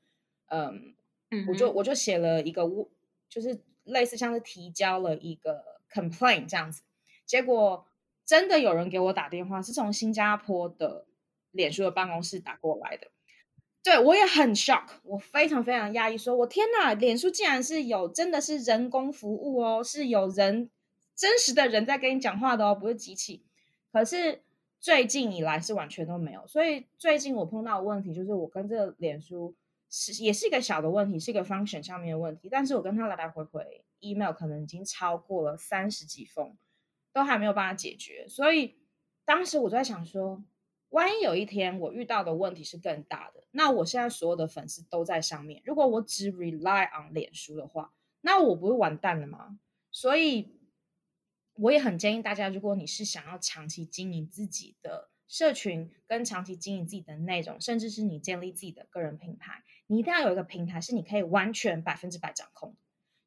[0.48, 0.96] 嗯，
[1.48, 2.62] 我就我就写了一个，
[3.28, 3.60] 就是。
[3.84, 6.82] 类似像是提交了一个 complaint 这样子，
[7.24, 7.86] 结果
[8.26, 11.06] 真的有人给我打电话，是从新加坡的
[11.50, 13.08] 脸书的办公室打过来的。
[13.82, 20.70] 对我也很 shock，我非常非常压抑，说我天哪，脸书竟然是有真的是人工服务哦，是有人
[21.14, 23.44] 真实的人在跟你讲话的哦，不是机器。
[23.92, 24.40] 可是
[24.80, 26.46] 最近以来是完全都没有。
[26.46, 29.54] 所以最近我碰到的问题就是，我跟这个脸书
[29.96, 36.56] 是也是一个小的问题，是一个 function 上面的问题，但是我跟他来来回回 email 可能已经超过了三十几封，
[37.12, 38.26] 都还没有办法解决。
[38.28, 38.78] 所以
[39.24, 40.44] 当时我就在想说。
[40.90, 45.60] 万一有一天我遇到的问题是更大的，那我现在所有的粉丝都在上面。
[45.64, 49.58] 如果我只 rely on 脸书的话，那我不会完蛋了吗？
[49.90, 50.60] 所以
[51.54, 62.76] 我也很建议大家，如果你是想要长期经营自己的社群，跟长期经营自己的内容，甚至是你建立自己的个人品牌，你一定要有一个平台是你可以完全百分之百掌控。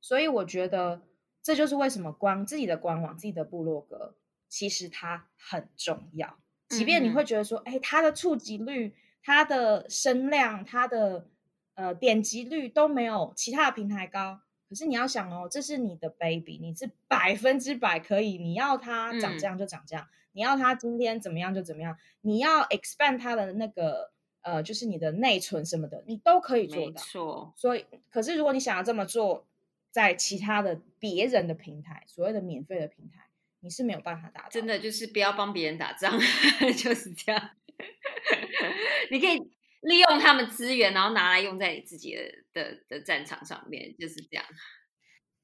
[0.02, 1.02] 所以我觉得
[1.44, 4.16] 这就是为什么光自己的官网、自己的部落格，
[4.48, 6.38] 其实它很重要。
[6.70, 11.30] 即便你会觉得说，哎，它的触及率、它的声量、它的
[11.76, 24.12] 呃点击率都没有其他的平台高，可是你要想哦，这是你的 baby，你是百分之百可以，你要它长这样就长这样，你要它今天怎么样就怎么样，你要 expand 它的那个
[24.48, 26.86] 呃，就是你的内存什么的，你都可以做到。
[26.86, 27.54] 没错。
[27.58, 29.46] 所以，可是如果你想要这么做，
[29.92, 33.26] 在其他的别人的平台，所谓的免费的平台。
[33.60, 36.18] 你是没有办法打，真的就是不要帮别人打仗，
[36.78, 37.50] 就是这样。
[39.12, 39.38] 你可以
[39.82, 42.22] 利用他们资源，然后拿来用在你自己的
[42.54, 44.46] 的的战场上面，就是这样。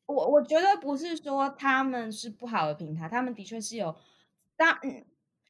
[0.05, 3.95] 我我觉得不是说他们是不好的平台，他们的确是有。
[4.55, 5.03] 当嗯，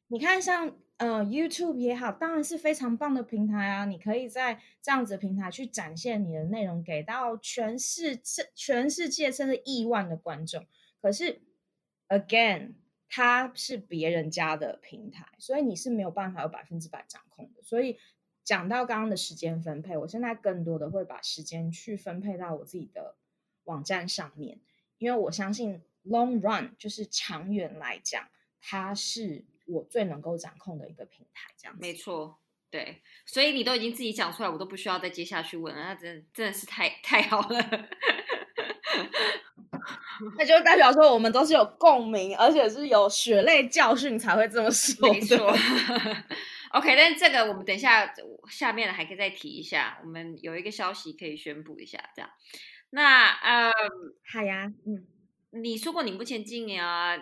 [0.08, 3.84] 你看像呃 YouTube 也好，当然是非常棒的平台啊。
[3.84, 10.66] 你可以在这样子的平台去展现你的内容，给到全世界全世界甚至亿万的观众。
[11.00, 11.42] 可是。
[12.06, 12.74] Again，
[13.08, 17.62] 它是别人家的平台，所以你是没有办法有百分之百掌控的。
[17.62, 17.98] 所以
[18.44, 23.16] 讲到刚刚的时间分配，我现在更多的会把时间去分配到我自己的
[23.64, 24.60] 网站上面，
[24.98, 28.28] 因为我相信 long run 就是长远来讲，
[28.60, 31.50] 它是我最能够掌控的一个平台。
[31.56, 32.38] 这样没错，
[32.70, 33.02] 对。
[33.26, 35.82] 所以你都已经自己讲出来，我都不需要再接下去问了。
[35.82, 37.60] 那真真的是太太好了。
[40.38, 45.12] 那就代表说，我们都是有共鸣，而且是有血泪教训才会这么说。
[45.12, 45.52] 没 错。
[46.70, 48.12] OK，但这个我们等一下
[48.50, 49.98] 下面还可以再提一下。
[50.02, 52.30] 我们有一个消息可以宣布一下，这样。
[52.90, 53.72] 那呃，
[54.32, 54.72] 好呀。
[54.86, 55.06] 嗯，
[55.62, 57.16] 你说过你目前经营啊，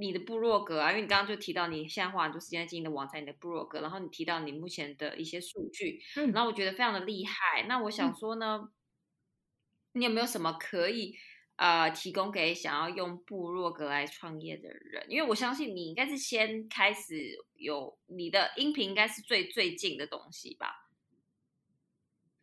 [0.00, 7.64] 你的部落格啊，因为你刚刚就提到你现在花很多时间经营的网站，你的部落格，然后你提到你目前的一些数据，嗯，然后我觉得非常的厉害。
[7.68, 8.70] 那我想说呢，
[9.92, 11.16] 你有没有什么可以？
[11.56, 20.88] 呃，提供给想要用部落格来创业的人，因为我相信你应该是先开始有你的音频，应该是最最近的东西吧？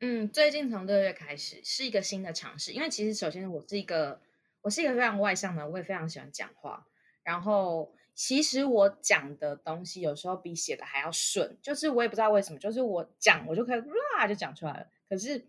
[0.02, 4.22] 嗯，最近从六月开始是一个新的尝试，因为其实首先我是一个
[4.62, 6.86] 我是一个非常外向的，我也非常喜欢讲话，
[7.28, 15.46] 然后其实我讲的东西有时候比写的还要顺，就是我也不知道为什么，就是我讲我就可以啦就讲出来了，可是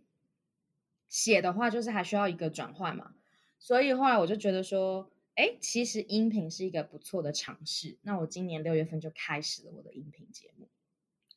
[1.08, 3.14] 写的话就是还需要一个转换嘛。
[3.60, 7.96] 所以后来我就觉得说，哎，其实音频是一个不错的尝试。
[8.02, 10.66] 那我今年六月份就开始了我的音频节目。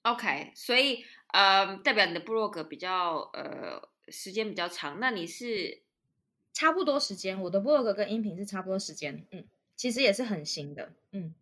[0.02, 5.00] OK，所以呃，代表你的部落格比较呃时间比较长。
[5.00, 5.84] 那你是
[6.52, 9.28] 差不多时间，我的部落格跟音频是差不多时间。
[9.30, 9.46] 嗯，
[9.82, 10.94] 其实也是很新的。
[11.12, 11.34] 嗯，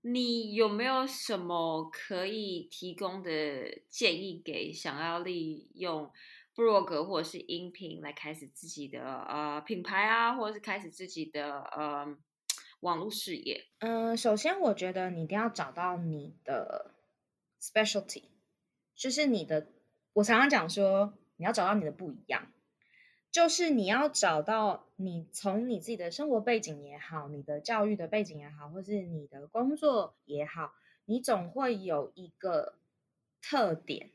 [0.00, 6.10] 你有没有什么可以提供的建议给想要利用？
[6.54, 12.16] 布洛格或者是音频来开始自己的呃品牌啊，或者是开始自己的呃
[12.80, 13.66] 网络事业。
[13.80, 16.94] 嗯，首先我觉得你一定要找到你的
[17.60, 18.24] specialty，
[18.96, 19.68] 就是你的。
[20.14, 22.50] 我常常讲说，你要找到你的不一样，
[23.32, 30.74] 就是你要找到你从你自己的生活背景也好，你的教育的背景也好，或是你的工作也好，
[31.06, 32.74] 你总会有一个
[33.40, 34.10] 特点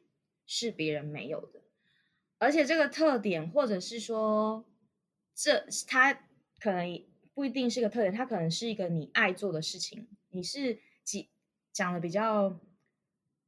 [0.45, 1.62] 是别人没有的。
[2.38, 4.63] 而且这个特点，或者是说，
[5.34, 6.13] 这它
[6.60, 7.03] 可能
[7.34, 10.08] 不一定是个特点，它可能是一个你爱做的事情。
[10.30, 11.30] 你是几
[11.73, 12.60] 讲的比较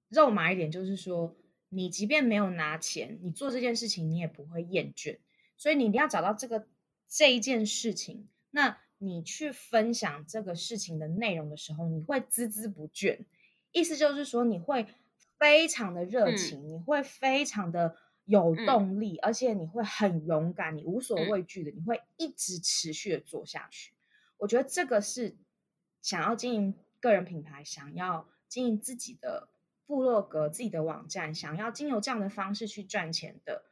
[0.07, 1.35] 肉麻一点，就是说，
[1.69, 5.19] 你即便没有拿钱，你做这件事情你也不会厌倦。
[5.59, 6.65] 所以你一定要找到这个
[7.07, 13.25] 这一件事情，那你去分享这个事情的内容的时候，你会孜孜不倦。
[13.71, 14.87] 意思就是说，你会
[15.37, 17.95] 非常的热情，你会非常的。
[18.25, 23.91] 有动力，而且你会很勇敢，你无所畏惧的，你会一直持续的做下去。
[24.37, 25.35] 我觉得这个是
[26.03, 29.49] 想要经营个人品牌，想要经营自己的
[29.87, 33.63] 部落格、自己的网站，想要经由这样的方式去赚钱的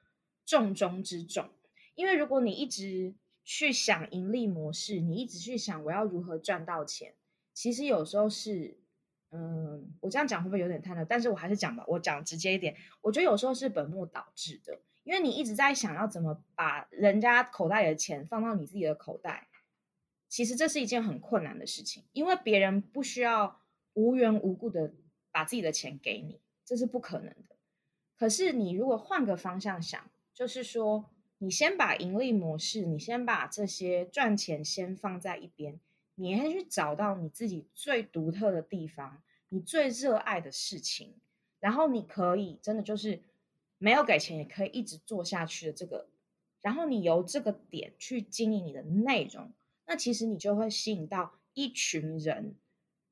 [0.43, 1.47] 重中之重。
[1.97, 7.15] 因为如果你一直去想盈利模式，你一直去想我要如何赚到钱，
[7.55, 8.77] 其实有时候是
[9.31, 11.03] 嗯，我这样讲会不会有点太呢？
[11.03, 19.47] 但是我还是讲吧，我讲直接一点，我觉得有时候是本末倒置的，因为你一直在想要怎么把人家口袋里的钱放到你自己的口袋，
[20.29, 23.59] 其实这是一件很困难的事情，因为别人不需要
[23.93, 24.93] 无缘无故的
[25.31, 27.55] 把自己的钱给你，这是不可能的。
[28.15, 31.09] 可是你如果换个方向想，就是说，
[31.39, 35.79] 你先把盈利模式，你先把这些赚钱先放在一边，
[36.15, 41.15] 你先去找到你自己最独特的地方，你最热爱的事情，
[41.59, 43.21] 然后你可以真的就是
[43.77, 46.07] 没有给钱也可以一直做下去的这个，
[46.61, 49.53] 然后你由这个点去经营你的内容。
[49.85, 52.55] 那其实你就会吸引到一群人，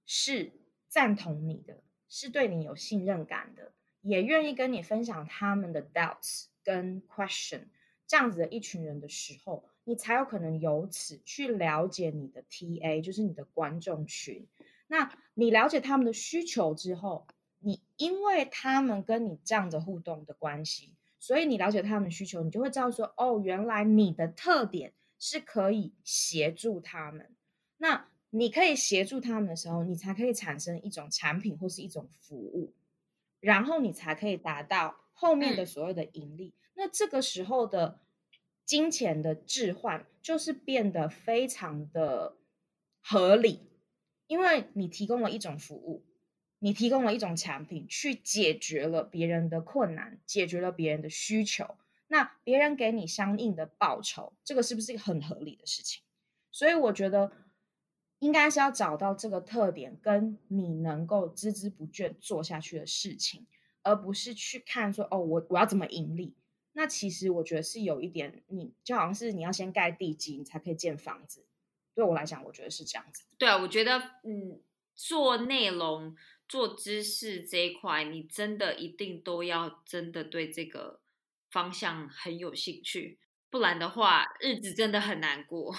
[0.05, 0.51] 是
[0.89, 3.71] 赞同你的，是对你有信任感的，
[4.01, 7.65] 也愿意跟你分享他们的 doubts 跟 question，
[8.07, 14.47] 这样子的一群人的时候，你才有可能由此去了解你的 TA，就是你的观众群。
[14.87, 17.27] 那你了解他们的需求之后，
[17.59, 24.93] 你因为他们跟你这样的互动的关系，所以你了解他们需求，你就会知道说，哦，原来你的特点。
[25.17, 27.33] 是可以协助他们，
[27.77, 32.73] 那你可以协助他们的时候，你才可以产生一种产品或是一种服务，
[33.39, 36.53] 然后你才可以达到后面的所有的盈利。
[36.75, 37.99] 那这个时候的
[38.65, 42.37] 金钱的置换就是变得非常的
[43.01, 43.61] 合理，
[44.27, 46.05] 因为你提供了一种服务，
[46.59, 51.77] 你提供了一种产品，去解决了别人的困难，解决了别人的需求。
[52.07, 56.03] 那别人给你相应的报酬，这个是不是一个很合理的事情？
[56.51, 57.31] 所以我觉得
[58.19, 63.47] 应该是要找到这个特点，跟你能够孜孜不倦做下去的事情，
[63.81, 66.35] 而不是去看说哦，我我要怎么盈利？
[66.75, 71.45] 那其实我觉得是有一点，你就好像是你要先盖地基，你才可以建房子。
[71.95, 73.23] 对我来讲，我觉得是这样子。
[73.37, 74.61] 对啊，我觉得嗯，
[74.93, 76.15] 做内容、
[76.47, 81.01] 做知识这一块，你真的一定都要真的对这个。
[81.51, 83.17] 方向很有兴趣，
[83.49, 85.73] 不然的话日子真的很难过。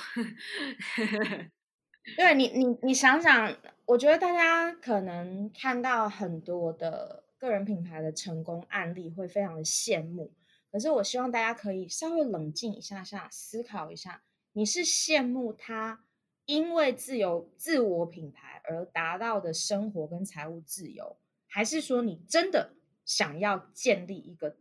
[2.16, 10.32] 对你，你你想想，我觉得大家可能看到很多的个人品牌的成功案例，会非常的羡慕。
[10.77, 14.22] 可是我希望大家可以稍微冷静一下下，思考一下，
[14.53, 16.05] 你是羡慕他
[16.45, 21.16] 因为自由自我品牌而达到的生活跟财务自由，
[21.49, 22.74] 还是说你真的
[23.07, 24.59] 想要建立一个？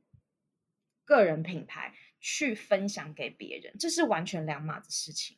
[1.03, 5.35] 个人品牌去分享给别人，这是完全两码子事情。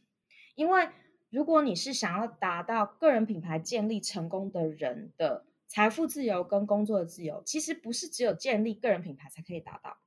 [0.54, 0.90] 因为
[1.32, 9.98] 如果你是想要达到个人品牌建立成功的人的财富自由跟工作的自由，其实不是只有建立个人品牌才可以达到。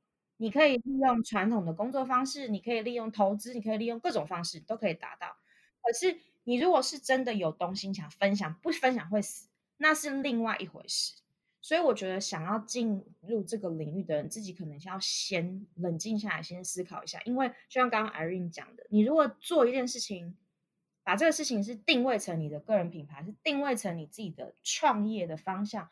[0.41, 5.37] 你可以利用传统的工作方式，你可以利用投资，你可以利用各种方式都可以达到。
[5.83, 11.13] 可是你如果是真的有东西想分享，不分享会死，那是另外一回事。
[11.61, 17.21] 所以我觉得，想要进入这个领域的人，自己可能要先冷静下来，先思考一下。
[17.27, 20.39] 因为就像刚刚 Irene 讲的，你如果做一件事情，
[21.05, 25.91] 把这个事情是定位成你的个人品牌，是定位成你自己的创业的方向，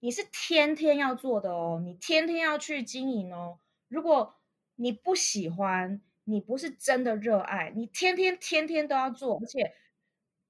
[0.00, 3.58] 你是天天要做的哦，你天天要去经营哦。
[3.88, 4.36] 如果
[4.76, 9.74] 你不喜欢，你不是真的热爱，你天天天天都要做，而且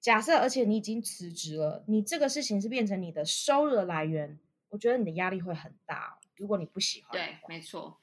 [0.01, 4.39] 假设，而且你已经辞职了，你这个事情是变成你的收入的来源。
[4.68, 7.12] 我觉得你的压力会很大，如果你不喜欢。
[7.12, 8.01] 对，没错。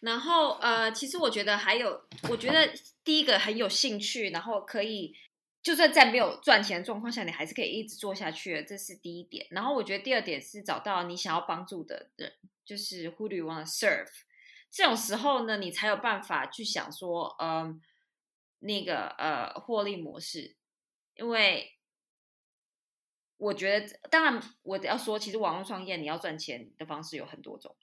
[0.00, 2.72] 然后呃，其实我觉得还有，我觉得
[3.02, 5.14] 第一个很有兴趣，然后可以
[5.62, 9.46] 就算在没有赚钱的状况下，你还是可以一直做下去，这是第一点。
[9.50, 12.32] 然后我觉得第二点是找到你想要帮助的人，
[12.64, 14.08] 就是 Who do you want to serve？
[14.76, 17.80] 这种时候呢，你才有办法去想说，嗯，
[18.58, 20.54] 那个呃获利模式，
[21.14, 21.72] 因为。
[23.38, 27.76] 我觉得，当然，我要说，其实网络创业你要赚钱的方式有很多种，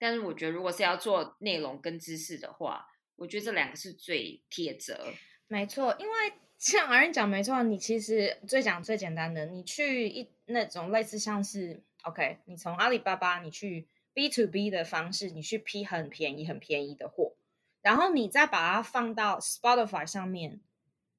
[0.00, 5.12] 但是我觉得，如果是要做内容跟知识的话，我觉得这两个是最贴折。
[5.46, 13.86] 没错，因为像阿人讲没错，你其实最讲最简单的，你去一那种类似像是 OK，你从阿里巴巴你去
[14.16, 17.34] B to B 的方式，你去批很便宜很便宜的货，
[17.82, 20.62] 然后你再把它放到 Spotify 上面，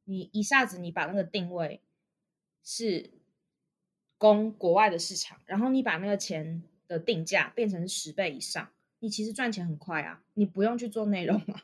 [0.06, 1.84] 你一下子你把那个定位
[2.64, 3.12] 是。
[4.20, 11.62] 供国外的市场，然后你把那个钱的定价变成十倍以上，你其实赚钱很快啊，你不用去做内容啊。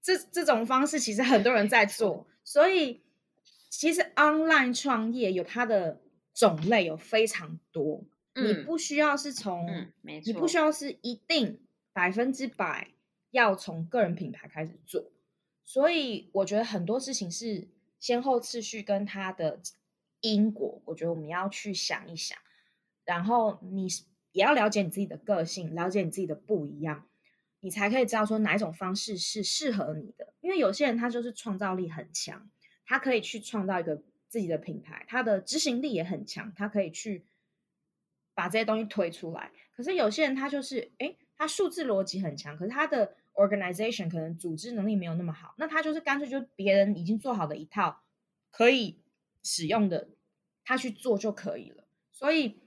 [0.00, 3.02] 这这种方式其实很多人在做，所以
[3.68, 6.00] 其实 online 创业有它的
[6.32, 8.04] 种类有非常多，
[8.34, 11.60] 你不需要是从，你不需要是一定
[11.92, 12.88] 百分之百
[13.30, 15.10] 要从个人品牌开始做，
[15.64, 17.68] 所以我觉得很多事情是
[17.98, 19.60] 先后次序跟它的。
[20.22, 22.36] 因果，我觉得我们要去想一想。
[23.06, 23.86] 然后你
[24.32, 27.08] 也要了解你自己的个性，了解你自己的不一样，
[27.60, 30.34] 你才可以知道说哪一种方式是适合你的。
[30.42, 32.50] 因为有些人他就是创造力很强，
[32.84, 37.24] 他可以去创造一个自己的品牌，他的执行力也很强，他可以去
[38.40, 39.50] 把这些东西推出来。
[39.76, 48.00] 可是有些人他就是，哎，他数字逻辑很强，可是他的 organization 可能组织能力没有那么好，那他就是干脆就别人已经做好的一套
[48.50, 48.98] 可以
[49.42, 50.08] 使用的，
[50.64, 51.84] 他去做就可以了。
[52.10, 52.58] 所以。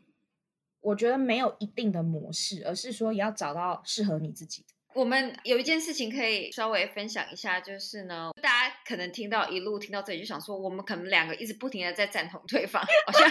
[0.84, 4.68] 我觉得没有一定的模式，而是说也要找到适合你自己的。
[4.94, 13.30] 我们有一件事情可以稍微分享一下，就是呢，大家可能听到一路听到这里就想说，我们可能两个一直不停的在赞同对方，好像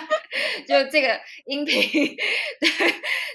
[0.66, 2.16] 就这个音频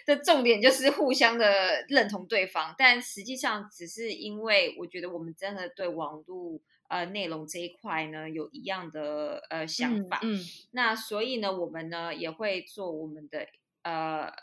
[0.05, 10.39] 的重点就是互相的认同对方，但实际上只是因为我觉得我们真的对网络呃内容这一块呢有一样的呃想法，嗯，
[10.71, 13.47] 那所以呢，我们呢也会做我们的。
[13.83, 14.33] 呃，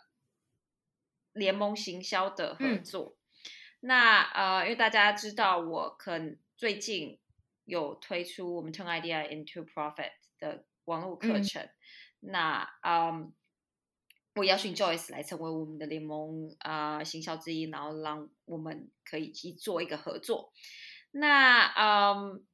[1.34, 3.14] 联盟行销的合作，
[3.80, 7.18] 那呃，因为大家知道我可能最近
[7.66, 11.68] 有推出我们 Turn Idea into Profit 的网络课程，
[12.27, 13.33] 那嗯，
[14.35, 20.53] 我邀请 Joyce 来成为我们的联盟啊行销之一，然后让我们可以去做一个合作。
[21.12, 22.45] 那嗯，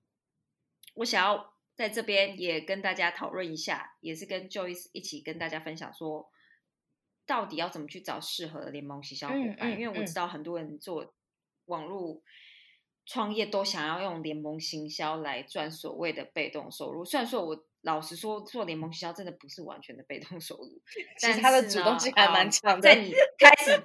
[0.94, 6.30] 我想要在这边也跟大家讨论一下，也是跟 Joyce 一起跟大家分享说。
[7.26, 9.70] 到底要怎么去找适合的联盟行销伙伴？
[9.78, 11.14] 因为我知道很多人做
[11.66, 12.20] 网络
[13.06, 17.04] 创业都想要用联盟行销来赚所谓的被动收入。
[17.04, 20.82] 虽然说我老实说，做联盟行销真的不是完全的被动收入，
[21.20, 22.82] 但是它的主动性还蛮强的。
[22.82, 23.82] 在你开始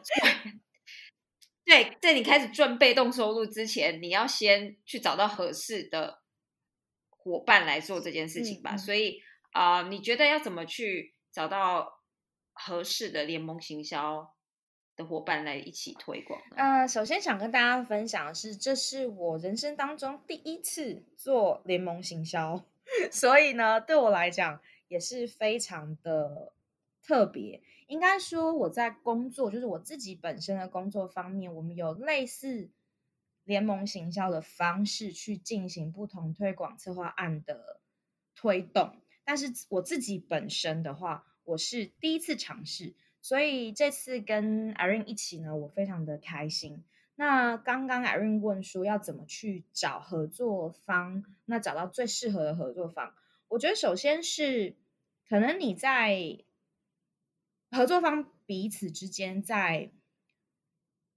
[1.63, 6.21] 对，在你开始赚被动收入之前，你要先去找到合适的
[7.09, 8.77] 伙伴来做这件事情吧。
[8.77, 9.21] 所以
[9.51, 11.93] 啊，你觉得要怎么去找到？
[12.57, 14.33] 合适的联盟行销
[14.95, 16.41] 的伙伴来一起推广。
[16.55, 22.63] 呃，首先想跟大家分享的是，这是我人生当中第一次做联盟行销，
[23.11, 26.53] 所以呢，对我来讲也是非常的
[27.01, 27.61] 特别。
[27.87, 32.71] 应该说，我在工作，就是我自己本身的工作方面，我们有类似
[33.43, 37.79] 联盟行销的方式去进行不同推广策划案的
[38.35, 38.95] 推动。
[39.23, 46.83] 但是我自己本身的话，我是第一次尝试，所以这次跟 Irene 一起呢，我非常的开心。
[47.15, 53.13] 那刚刚 Irene 问说要怎么去找合作方，那找到最适合的合作方，
[53.47, 54.75] 我觉得首先是
[55.27, 56.43] 可能你在
[57.71, 59.91] 合作方彼此之间在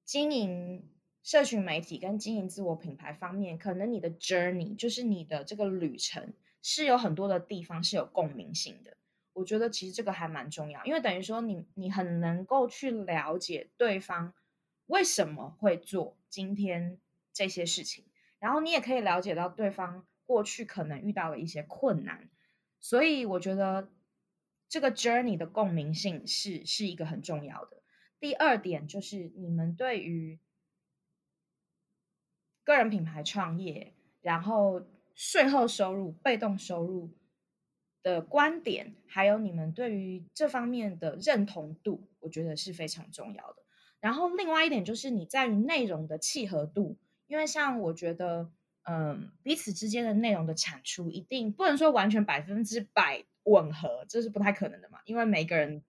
[0.04, 0.88] 经营
[1.22, 6.32] 社群媒体跟经营自我品牌方面，可能你的 journey 就是你的这个旅程
[6.62, 8.96] 是有很多的地方是有共鸣性的。
[9.32, 14.32] 我觉得其实这个还蛮重要，因为等于说你你很能够去了解对方
[14.88, 17.00] 为什么会做今天
[17.32, 18.04] 这些事情，
[18.38, 22.28] 然后你也可以了解到对方过去可能遇到了一些困难，
[22.80, 23.88] 所以我觉得
[24.68, 27.82] 这个 journey 的共鸣性是是一个很重要的。
[28.18, 30.38] 第二点就是你们对于
[32.64, 34.84] 个人品牌创业，然后
[35.14, 37.10] 税后收入、被动收入。
[38.00, 43.62] 的观点，还有你们对于这方面的认同度，我觉得是非常重要的。
[44.00, 46.96] 然后另外一点就是你在于内容的契合度，
[47.26, 48.50] 因为像我觉得，
[48.84, 55.82] 嗯，彼此之间的内容的产出一定不能说完全百分之百吻合，这是不太可能的嘛，因为每个人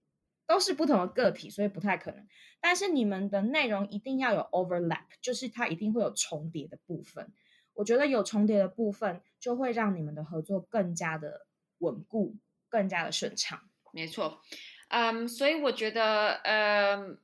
[0.47, 2.28] 都是不同的个体，所以不太可能。
[2.60, 7.32] 但是你们的内容一定要有 overlap，就是它一定会有重叠的部分。
[7.74, 11.45] 我觉得有重叠的部分，就会让你们的合作更加的。
[11.82, 12.36] 稳固
[12.68, 13.57] 更加的顺畅，
[13.93, 14.41] 没错，
[14.89, 17.18] 嗯，所以我觉得，呃，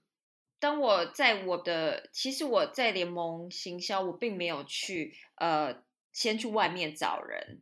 [0.59, 7.61] 当我在我的，其实我在联盟行销，我并没有去，呃，先去外面找人，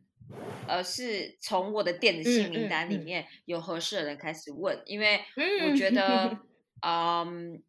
[0.66, 5.20] 而是从我的电子信名单里面有合适的人开始问，因为
[5.68, 6.38] 我觉得，
[6.86, 7.62] 嗯，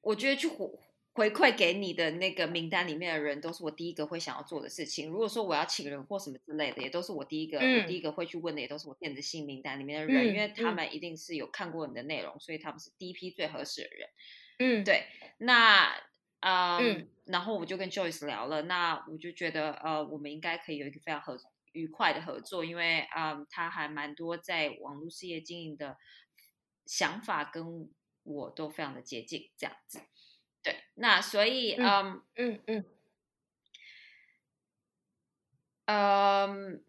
[0.00, 0.78] 我觉得去火。
[1.16, 5.08] 回馈给你的那个名单里面的人，都是我第一个会想要做的事情。
[5.10, 14.08] 如果说我要请人或什么之类的，也都是我第一个，我第一个会去问的，也都是我电子信名单里面的人，因为他们一定是有看过你的内容，所以他们是第一批最合适的人。
[14.58, 15.06] 嗯，对。
[15.38, 15.90] 那
[16.40, 21.38] 嗯，然后我就跟 Joyce 聊了，那我就觉得呃，我们应该可以有一个非常合
[21.72, 25.96] 愉快的合作，因为嗯，他还蛮多在网络事业经营的
[26.84, 27.88] 想法，跟
[28.22, 30.00] 我都非常的接近，这样子。
[30.66, 32.84] 对，那所以，嗯嗯嗯，
[35.84, 36.84] 嗯，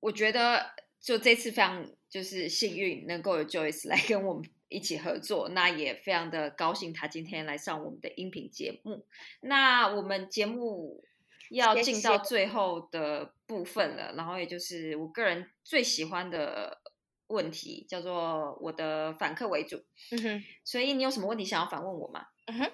[0.00, 9.06] 我觉得就这次非常就是幸运能够有 Joyce 来跟我们一起合作，那也非常的高兴他今天来上我们的音频节目。
[9.40, 11.04] 那我们节目
[11.50, 16.80] 要进到最后的部分了，然后也就是我个人最喜欢的
[17.28, 19.82] 问题，叫做我的反客为主。
[20.10, 22.26] 嗯哼，所以你有什么问题想要反问我吗？
[22.46, 22.70] 嗯哼。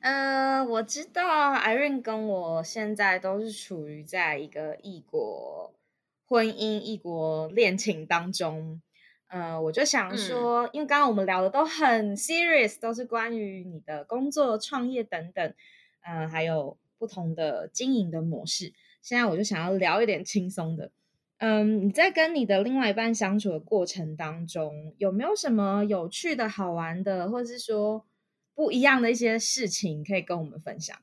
[0.00, 5.72] 呃，我知道 Irene 跟我现在都是处于在一个异国
[6.26, 8.82] 婚姻、异国恋情当中。
[9.28, 15.54] 呃，我就想说，因为刚刚我们聊的都很 serious，都是关于你的工作、创业等等，
[16.02, 18.72] 呃，还有不同的经营的模式。
[19.00, 20.90] 现在我就想要聊一点轻松的。
[21.38, 28.06] 嗯，你在跟你的另外一半相处的过程当中，有没有什么有趣的好玩的，或者是说？
[28.56, 30.96] 不一样的一些事情可以跟我们分享。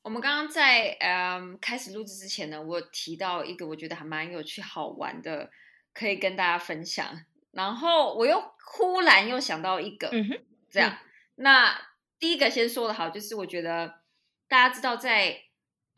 [0.00, 5.50] 我们刚刚在嗯开始录制之前呢，我提到一个我觉得还蛮有趣好玩的，
[5.92, 7.26] 可以跟大家分享。
[7.50, 8.42] 然后我又
[8.74, 10.96] 忽然又想到一个，嗯哼，这样。
[11.34, 11.78] 那
[12.18, 14.00] 第一个先说的好，就是我觉得
[14.48, 15.42] 大家知道在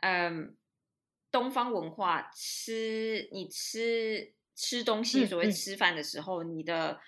[0.00, 0.56] 嗯
[1.30, 7.00] 东方文化吃你吃吃东西，所谓吃饭的时候，你的。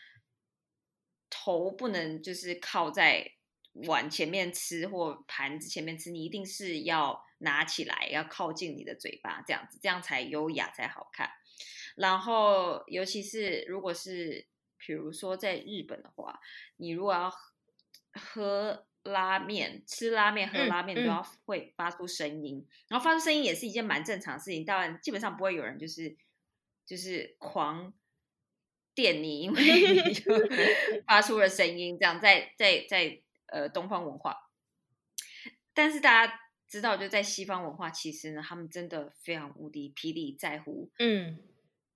[1.33, 3.25] 头不能就是靠在
[3.87, 11.31] 碗前面吃或盘子前面吃，你一定是要拿起来，要靠近你的嘴巴，这样子，这样才优雅才好看。
[11.97, 16.41] 然后，尤其是如果是比如说在日本的话，
[16.79, 17.33] 你如果要
[18.13, 22.67] 喝拉面、吃拉面、喝拉面，都要会发出声音。
[22.89, 26.17] 然后发出声音也是一件蛮正常的事情，当然基本上不会有人就是
[26.85, 27.93] 就是狂。
[28.93, 30.35] 电你，因为你就
[31.07, 34.51] 发出了声音，这样在在在呃东方文化，
[35.73, 41.39] 但是大家知道，就在西方文化，其实呢，他们真的非常无敌霹雳在乎，嗯，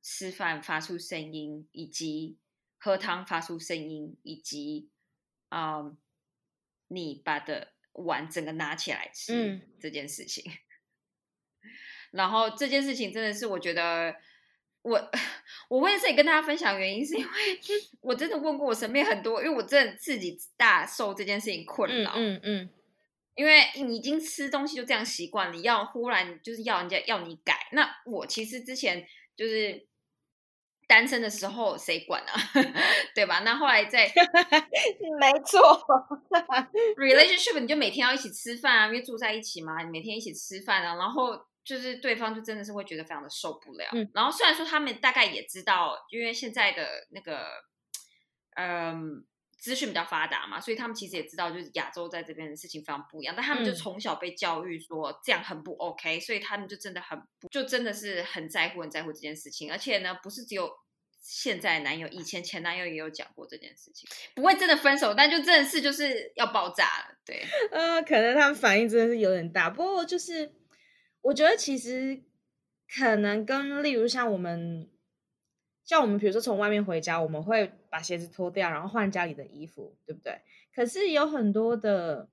[0.01, 2.39] 吃饭发出声音，以及
[2.79, 4.89] 喝汤发出声音，以及
[5.49, 5.83] 啊，
[6.89, 10.45] 你把的碗整个拿起来吃这件事情，
[12.11, 14.17] 然后这件事情真的是我觉得。
[14.85, 15.11] 我
[15.71, 17.29] 我会在这里跟大家分享原因，是因为
[18.03, 22.13] 我真的问过我身边很多，因为我真的自己大受这件事情困扰。
[22.15, 22.69] 嗯嗯，
[23.35, 27.67] 因为你已经吃东西就这样习惯，你要忽然就是要人家要你改。
[27.73, 29.87] 那我其实之前就是
[30.87, 32.35] 单身的时候，谁管啊？
[33.15, 33.41] 对吧？
[33.41, 34.07] 那后来在
[35.21, 35.61] 没错
[36.97, 41.47] ，relationship 你就每天要一起吃饭啊，因为住在一起嘛，你每天一起吃饭啊，然后。
[41.65, 47.47] 就是对方就真的是会觉得非常的受不了，嗯，然后虽然说他们大概也知道，因为现在的那个，
[48.57, 49.25] 嗯，
[49.65, 57.19] 资讯比较发达嘛，所以他们其实也知道，就是亚洲在这边的事情非常不一样，但他们就从小被教育说这样很不 OK，所以他们就真的很
[57.51, 60.71] 就真的是很在乎很在乎这件事情，而且呢，不是只有
[61.23, 67.43] 现在男友，以前前男友也有讲过这件事情，不会真的分手，但就真的是就是要爆炸了，对，
[67.73, 70.53] 呃，可能他们反应真的是有点大，不过就是。
[71.25, 72.23] 我觉得其实
[72.95, 74.91] 可能跟例如像我们，
[75.83, 80.41] 像我们比如说从外面回家，我们会把鞋子脱掉，然后换家里的衣服，对不对？
[80.75, 82.29] 可是有很多的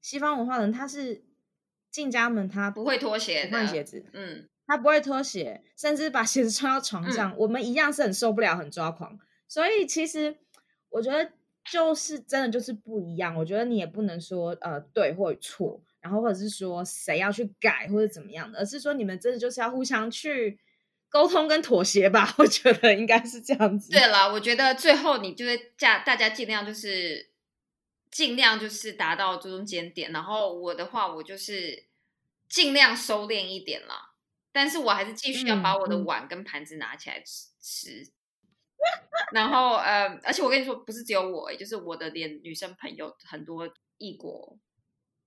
[0.00, 1.22] 西方文化人，他是
[1.90, 7.36] 进家门他不会脱鞋、换鞋子，嗯，他不会脱鞋，甚至把鞋子穿到床上。
[7.36, 9.18] 我们一样是很受不了、很抓狂。
[9.46, 10.38] 所以其实
[10.88, 11.30] 我觉得
[11.70, 13.36] 就是真的就是不一样。
[13.36, 15.82] 我觉得你也不能说呃对或错。
[16.00, 20.58] 然后或者是说谁要去改或者怎么样的，而是说你们真的就是要互相去
[21.12, 22.34] 沟通跟妥协吧？
[22.38, 23.90] 我觉得应该是这样子。
[23.92, 27.30] 对了，我觉得最后你就是价大家尽量就是
[28.10, 30.10] 尽量就是达到中间点。
[30.10, 31.84] 然后我的话，我就是
[32.48, 34.14] 尽量收敛一点啦，
[34.52, 38.10] 但是我还是继续要把我的碗跟盘子拿起来吃吃。
[39.32, 44.58] 然后呃，而且我跟你说，不是只有我，就是我的连女生朋友很多异国。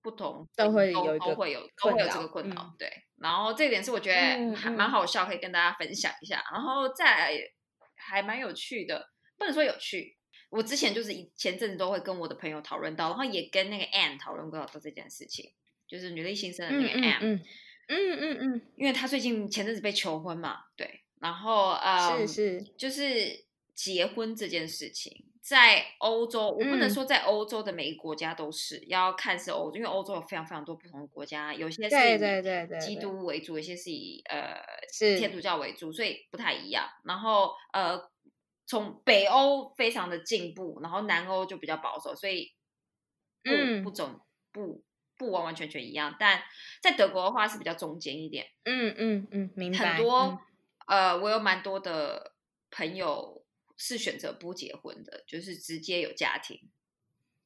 [0.06, 2.88] 不同都会有都会有都会有这个困扰，对。
[3.18, 6.44] 然后这点是我觉得还蛮好笑，可以跟大家分享一下。
[6.54, 7.36] 然后再
[7.96, 10.16] 还蛮有趣的，不能说有趣。
[10.52, 15.52] 我之前就是前阵子都会跟我的朋友讨论到，然后也跟那个 Anne 讨论过到这件事情，
[15.88, 17.42] 就是女力新生的那个 Anne，嗯
[17.88, 21.02] 嗯嗯嗯，因为她最近前阵子被求婚嘛，对。
[21.20, 25.26] 然后呃，是是，就是结婚这件事情。
[25.48, 34.58] 在欧洲，我不能说在欧洲的每一个国家都是要看是欧，因为欧洲有非常非常多不同的国家，有些是以基督为主，有些是以呃
[34.92, 36.90] 天主教为主，所以不太一样。
[37.04, 38.10] 然后呃，
[38.66, 42.52] 从北欧非常的进步，然后南欧就比较保守，所以
[43.44, 44.20] 不不总
[44.52, 44.84] 不
[45.16, 46.42] 不完完全全一样，但
[46.82, 48.48] 在德国的话是比较中间一点。
[48.64, 49.94] 嗯嗯嗯，明白。
[49.94, 50.40] 很多
[50.88, 52.34] 呃，我有蛮多的
[52.72, 53.45] 朋友
[53.78, 56.70] 是选择不结婚的，就是直接有家庭。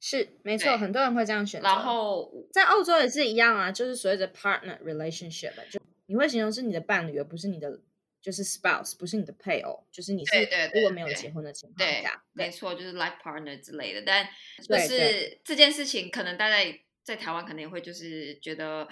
[0.02, 1.68] 是没错，很多人会这样选择。
[1.68, 7.82] 然后在澳洲也是一样啊，就是所谓的 partner relationship，就你会形容是你的伴侣，而不是你的
[8.22, 14.02] 就是 spouse，不是你的配偶，就是你是如果没有结婚的情况下，没错，就是 life partner 之类的。
[14.06, 14.26] 但
[14.66, 18.88] 就是这件事情，可能大家在台湾可能也会就是觉得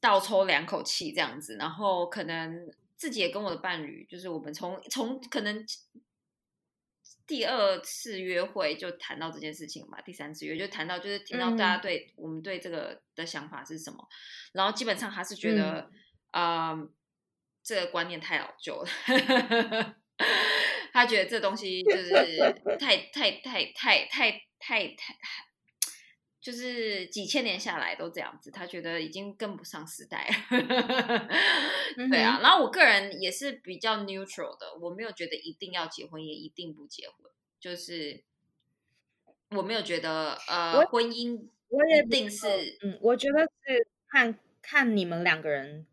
[0.00, 5.64] 倒抽两口气这样子，然后可能自己也跟我的伴侣，就是我们从从可能。
[7.28, 14.08] 第二次约会就谈到这件事情嘛，第三次约就谈到就是听到大家对我们对这个的想法是什么，
[14.54, 15.90] 然后基本上他是觉得，
[16.32, 16.90] 嗯，
[17.62, 18.88] 这个观念太老旧了，
[20.92, 22.38] 他觉得这东西就是
[22.80, 25.14] 太太太太太太太。
[26.48, 31.28] 就是几千年下来都这样子，他觉得已经跟不上时代 了。
[32.08, 37.30] 对啊，然后我个人也是比较 neutral 的，我没有觉得一定要结婚，也一定不结婚。
[37.60, 38.24] 就是
[39.50, 41.38] 我没有觉得呃，婚姻
[41.68, 42.46] 我也定是
[42.80, 45.86] 嗯，我觉得是看看你们两个人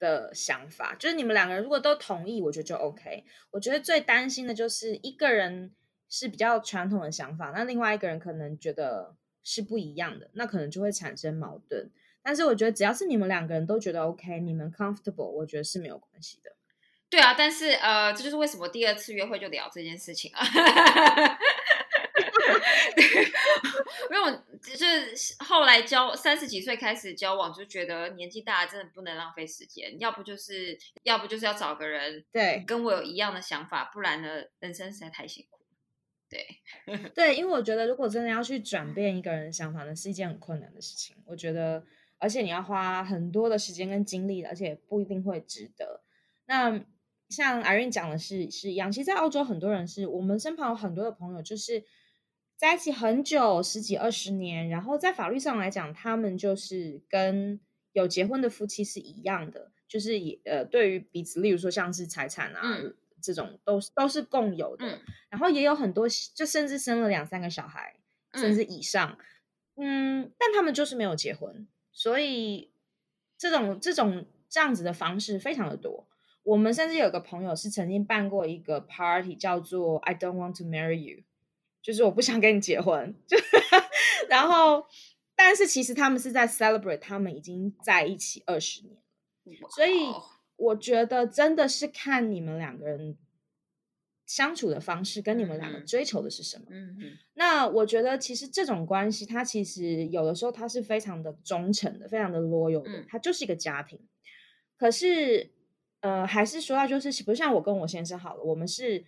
[0.00, 3.24] 的想法，就是你们两个人如果都同意，我觉得就 OK。
[3.52, 5.72] 我觉得最担心的就是一个人
[6.08, 9.14] 是比较传统的想法，那另外一个人可能觉得。
[9.42, 11.90] 是不一样的，那可能就会产生矛盾。
[12.22, 16.52] 但是我觉得只要是你们两个人都觉得 OK，你们 comfortable，我觉得是没有关系的。
[17.10, 20.46] 对啊，但是呃，这就是为什么第二次约会就聊这件事情啊。
[24.10, 24.30] 因为我
[24.62, 35.58] 就是后来交三十几岁开始交往，就觉得年纪大了真的不能浪费时间，要不就是要不就是要找个人对跟我有一样的想法，不然呢人生实在太辛苦。
[36.32, 41.14] 对 对，因为我觉得如果真的要去转变一个人的想法，那是一件很困难的事情。
[41.26, 41.84] 我觉得，
[42.16, 46.02] 而且你要花很多的时间跟精力，而且不一定会值得。
[46.46, 46.82] 那
[47.28, 51.84] 像 Irene 讲的是是一样，其实，在澳洲很多人是我们身旁有很多的朋友，就是
[52.56, 57.60] 在一起很久，十几二十年，然后在法律上来讲，他们就是跟
[57.92, 62.78] 有结婚的夫妻是一样的，就是也呃，对于彼此，例如说像是财产啊。
[63.22, 65.00] 这种都是都是共有的，
[65.30, 67.94] 然后也有很多，就甚至生了两三个小孩，
[68.34, 69.16] 甚至以上，
[69.76, 72.70] 嗯，但他们就是没有结婚，所以
[73.38, 76.08] 这种这种这样子的方式非常的多。
[76.42, 81.22] 我们甚至有个朋友是曾经办过一个 party，叫做 I don't want to marry you，
[81.80, 83.38] 就是我不想跟你结婚，就
[84.28, 84.84] 然后，
[85.36, 88.96] 但是其实他们是在 celebrate，他们已经在一起二十年
[89.60, 90.12] 了，所以。
[90.62, 93.16] 我觉得真的是看你们两个人
[94.24, 96.66] 相处的方式，跟你们两个追求的是什么。
[96.70, 97.18] 嗯嗯。
[97.34, 103.98] 那我觉得其实这种关系，它其实有的时候它是非常的忠诚的，非常的 loyal 的，它就是一个家庭。
[104.76, 105.50] 可是，
[106.00, 109.04] 呃，还是说到就是，比如像我跟我先生好了，我们是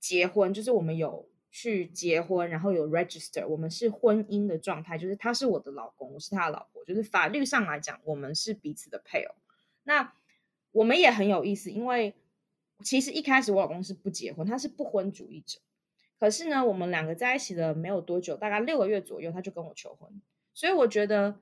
[0.00, 9.34] 结婚，就是我们有去结婚，然后有 register，我们是婚姻的状态，就是他是我的老公，我是他的老婆，就是法律上来讲，我们是彼此的配偶。
[9.84, 10.12] 那
[10.72, 12.14] 我们也很有意思，因为
[12.84, 15.58] 其实一开始我老公是不结婚，他是不婚主义者。
[16.20, 20.20] 可是呢，我们两个在一起了没有多久，大概六个月左右，他就跟我求婚。
[20.52, 21.40] 所以我觉得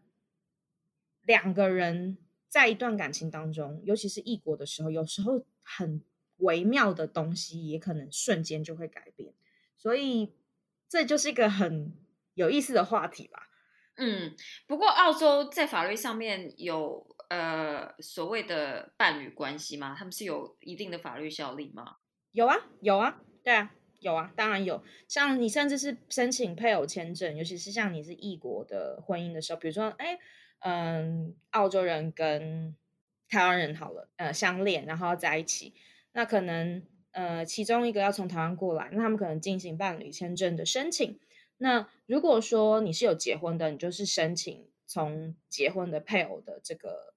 [1.22, 2.18] 两个人
[2.48, 6.02] 在一段感情当中，尤其是异国的时候，有时候很
[6.36, 9.32] 微妙的东西也可能瞬间就会改变。
[9.76, 10.32] 所以
[10.88, 11.92] 这就是一个很
[12.34, 13.48] 有意思的话题吧。
[13.96, 17.15] 嗯，不过澳洲在法律上面有。
[17.28, 19.96] 呃，所谓的伴侣关系吗？
[19.98, 21.96] 他们是有一定的法律效力吗？
[22.30, 24.84] 有啊，有啊，对啊，有啊，当然有。
[25.08, 30.18] 像你甚至是申请配偶签证，尤其是像你是异国的婚姻的时候，比如说，哎，
[30.60, 32.76] 嗯，澳洲人跟
[33.28, 35.74] 台湾人好了，呃，相恋，然后要在一起，
[36.12, 41.18] 那可能呃，其中一个要从台湾过来，那他们可能进行伴侣签证的申请。
[41.56, 47.15] 那如果说你是有结婚的，你就是申请从结婚的配偶的这个。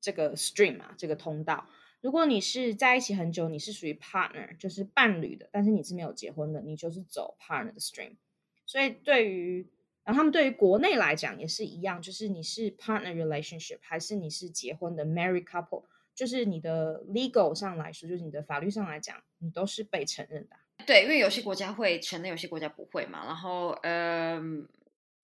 [0.00, 1.68] 这个 stream 啊，这个通道，
[2.00, 8.16] 如果你是在一起很久，你是属于 partner，就是伴侣的，但是你是没有结婚的，你就是走 partner 的 stream。
[8.64, 9.68] 所以对于，
[10.04, 15.84] 然后他们对于国内来讲也是一样，就是你是 partner relationship 还是你是结婚的 married couple，
[16.14, 20.56] 就是你的 legal 上来说，就是你的法律上来讲，你都是被承认的。
[20.86, 23.26] 对，因为有些国家会承认，有些国家不会嘛。
[23.26, 24.68] 然后，嗯，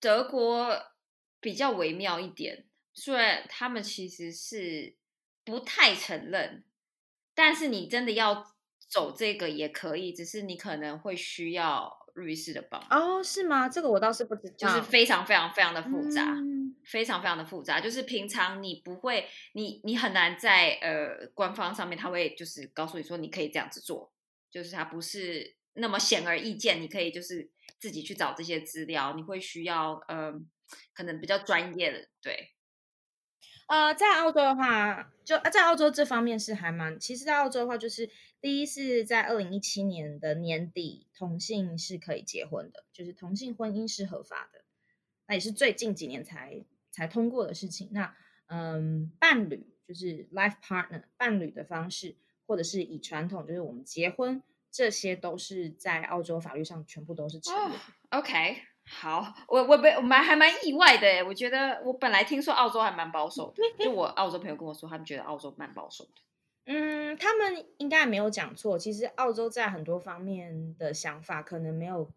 [0.01, 0.77] 德国
[1.41, 2.65] 比较微妙一点。
[2.95, 4.97] 虽然他们其实是
[5.45, 6.65] 不太承认，
[7.35, 8.47] 但是你真的要
[8.89, 13.69] 走这个也可以，只是你可能会需要律师的帮哦，是吗？
[13.69, 16.35] 这个我倒是不知道，就是非常非常非常的复杂。
[16.87, 24.13] 非常非常的复杂，就是平常你不会，你你很难在呃官方上面，他会就是告诉你说你可以这样子做，
[24.51, 30.35] 就是它不是那么显而易见，你可以就是自己去找这些资料，你会需要呃
[30.93, 32.54] 可能比较专业的对。
[33.67, 38.11] 呃，在澳洲的话，就在澳洲这方面是还蛮，其实，在澳洲的话，就是
[38.41, 44.65] 第一是在二零一七年的年底，同性是可以结婚的，就是同性婚姻是合法的，
[45.27, 47.89] 那也是最近几年才才通过的事情。
[47.93, 48.15] 那
[48.49, 57.75] 嗯，伴侣就是 life partner 伴侣的方式，或者是以传统就是我们结婚，这些都是在澳洲法律上全部都是成立。
[58.11, 58.59] OK。
[58.87, 66.11] 好，我我被我蛮还蛮意外的我觉得我本来听说澳洲还蛮保守的，就我澳洲朋友跟我说，他们觉得澳洲蛮保守的。
[66.67, 68.79] 嗯，他们应该没有讲错。
[68.79, 72.11] 其实澳洲在很多方面的想法可能没有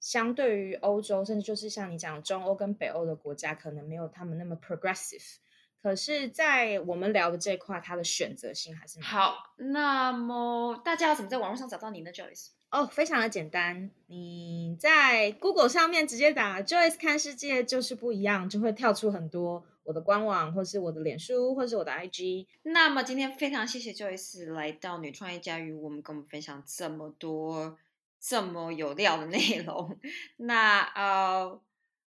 [0.00, 5.36] 相对于欧洲，甚至就是像你讲中欧跟北欧的国家，可能没有他们那么 progressive。
[5.80, 9.54] 可是，在我们聊的这块，它的选择性还是好。
[9.56, 12.48] 那么大家要怎么在网络上找到你呢，Joyce？
[12.70, 22.46] 哦，非常的简单，你在 Google 上面直接打 Joyce 看世界就是不一样，就会跳出很多我的官网，或是我的脸书，或是我的 IG。
[22.64, 27.78] 那么今天非常谢谢 Joyce 来到女创业家与我们跟我们分享这么多
[28.20, 29.98] 这么有料的内容。
[30.36, 31.58] 那呃，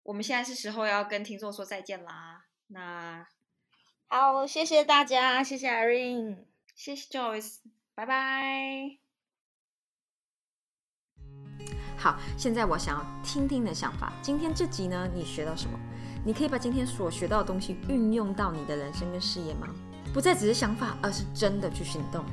[0.05, 2.47] 我们现在是时候要跟听众说再见啦。
[2.69, 3.27] 那
[4.07, 6.39] 好，谢谢大家，谢谢 Irene，
[6.75, 7.59] 谢谢 Joyce，
[7.95, 9.06] 拜拜。
[11.97, 14.13] 好，现在我想要听听你的想法。
[14.23, 15.79] 今天这集呢，你学到什么？
[16.25, 19.69] 你可以把今天所学到的东西运用到你的人生跟事业吗？
[20.13, 22.25] 不再只是想法，而是真的去行动。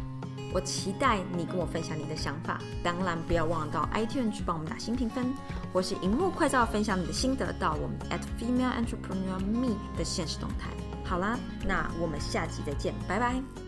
[0.53, 2.59] 我期待你跟我分享你的想法。
[2.84, 5.34] 当然，不要忘了到 iTunes 去帮我们打新评分，
[5.72, 10.70] 或是荧幕快照分享你的心得到我们 at female entrepreneur me 的现实动态。
[11.03, 13.62] 好啦，那我们下集再见，拜拜。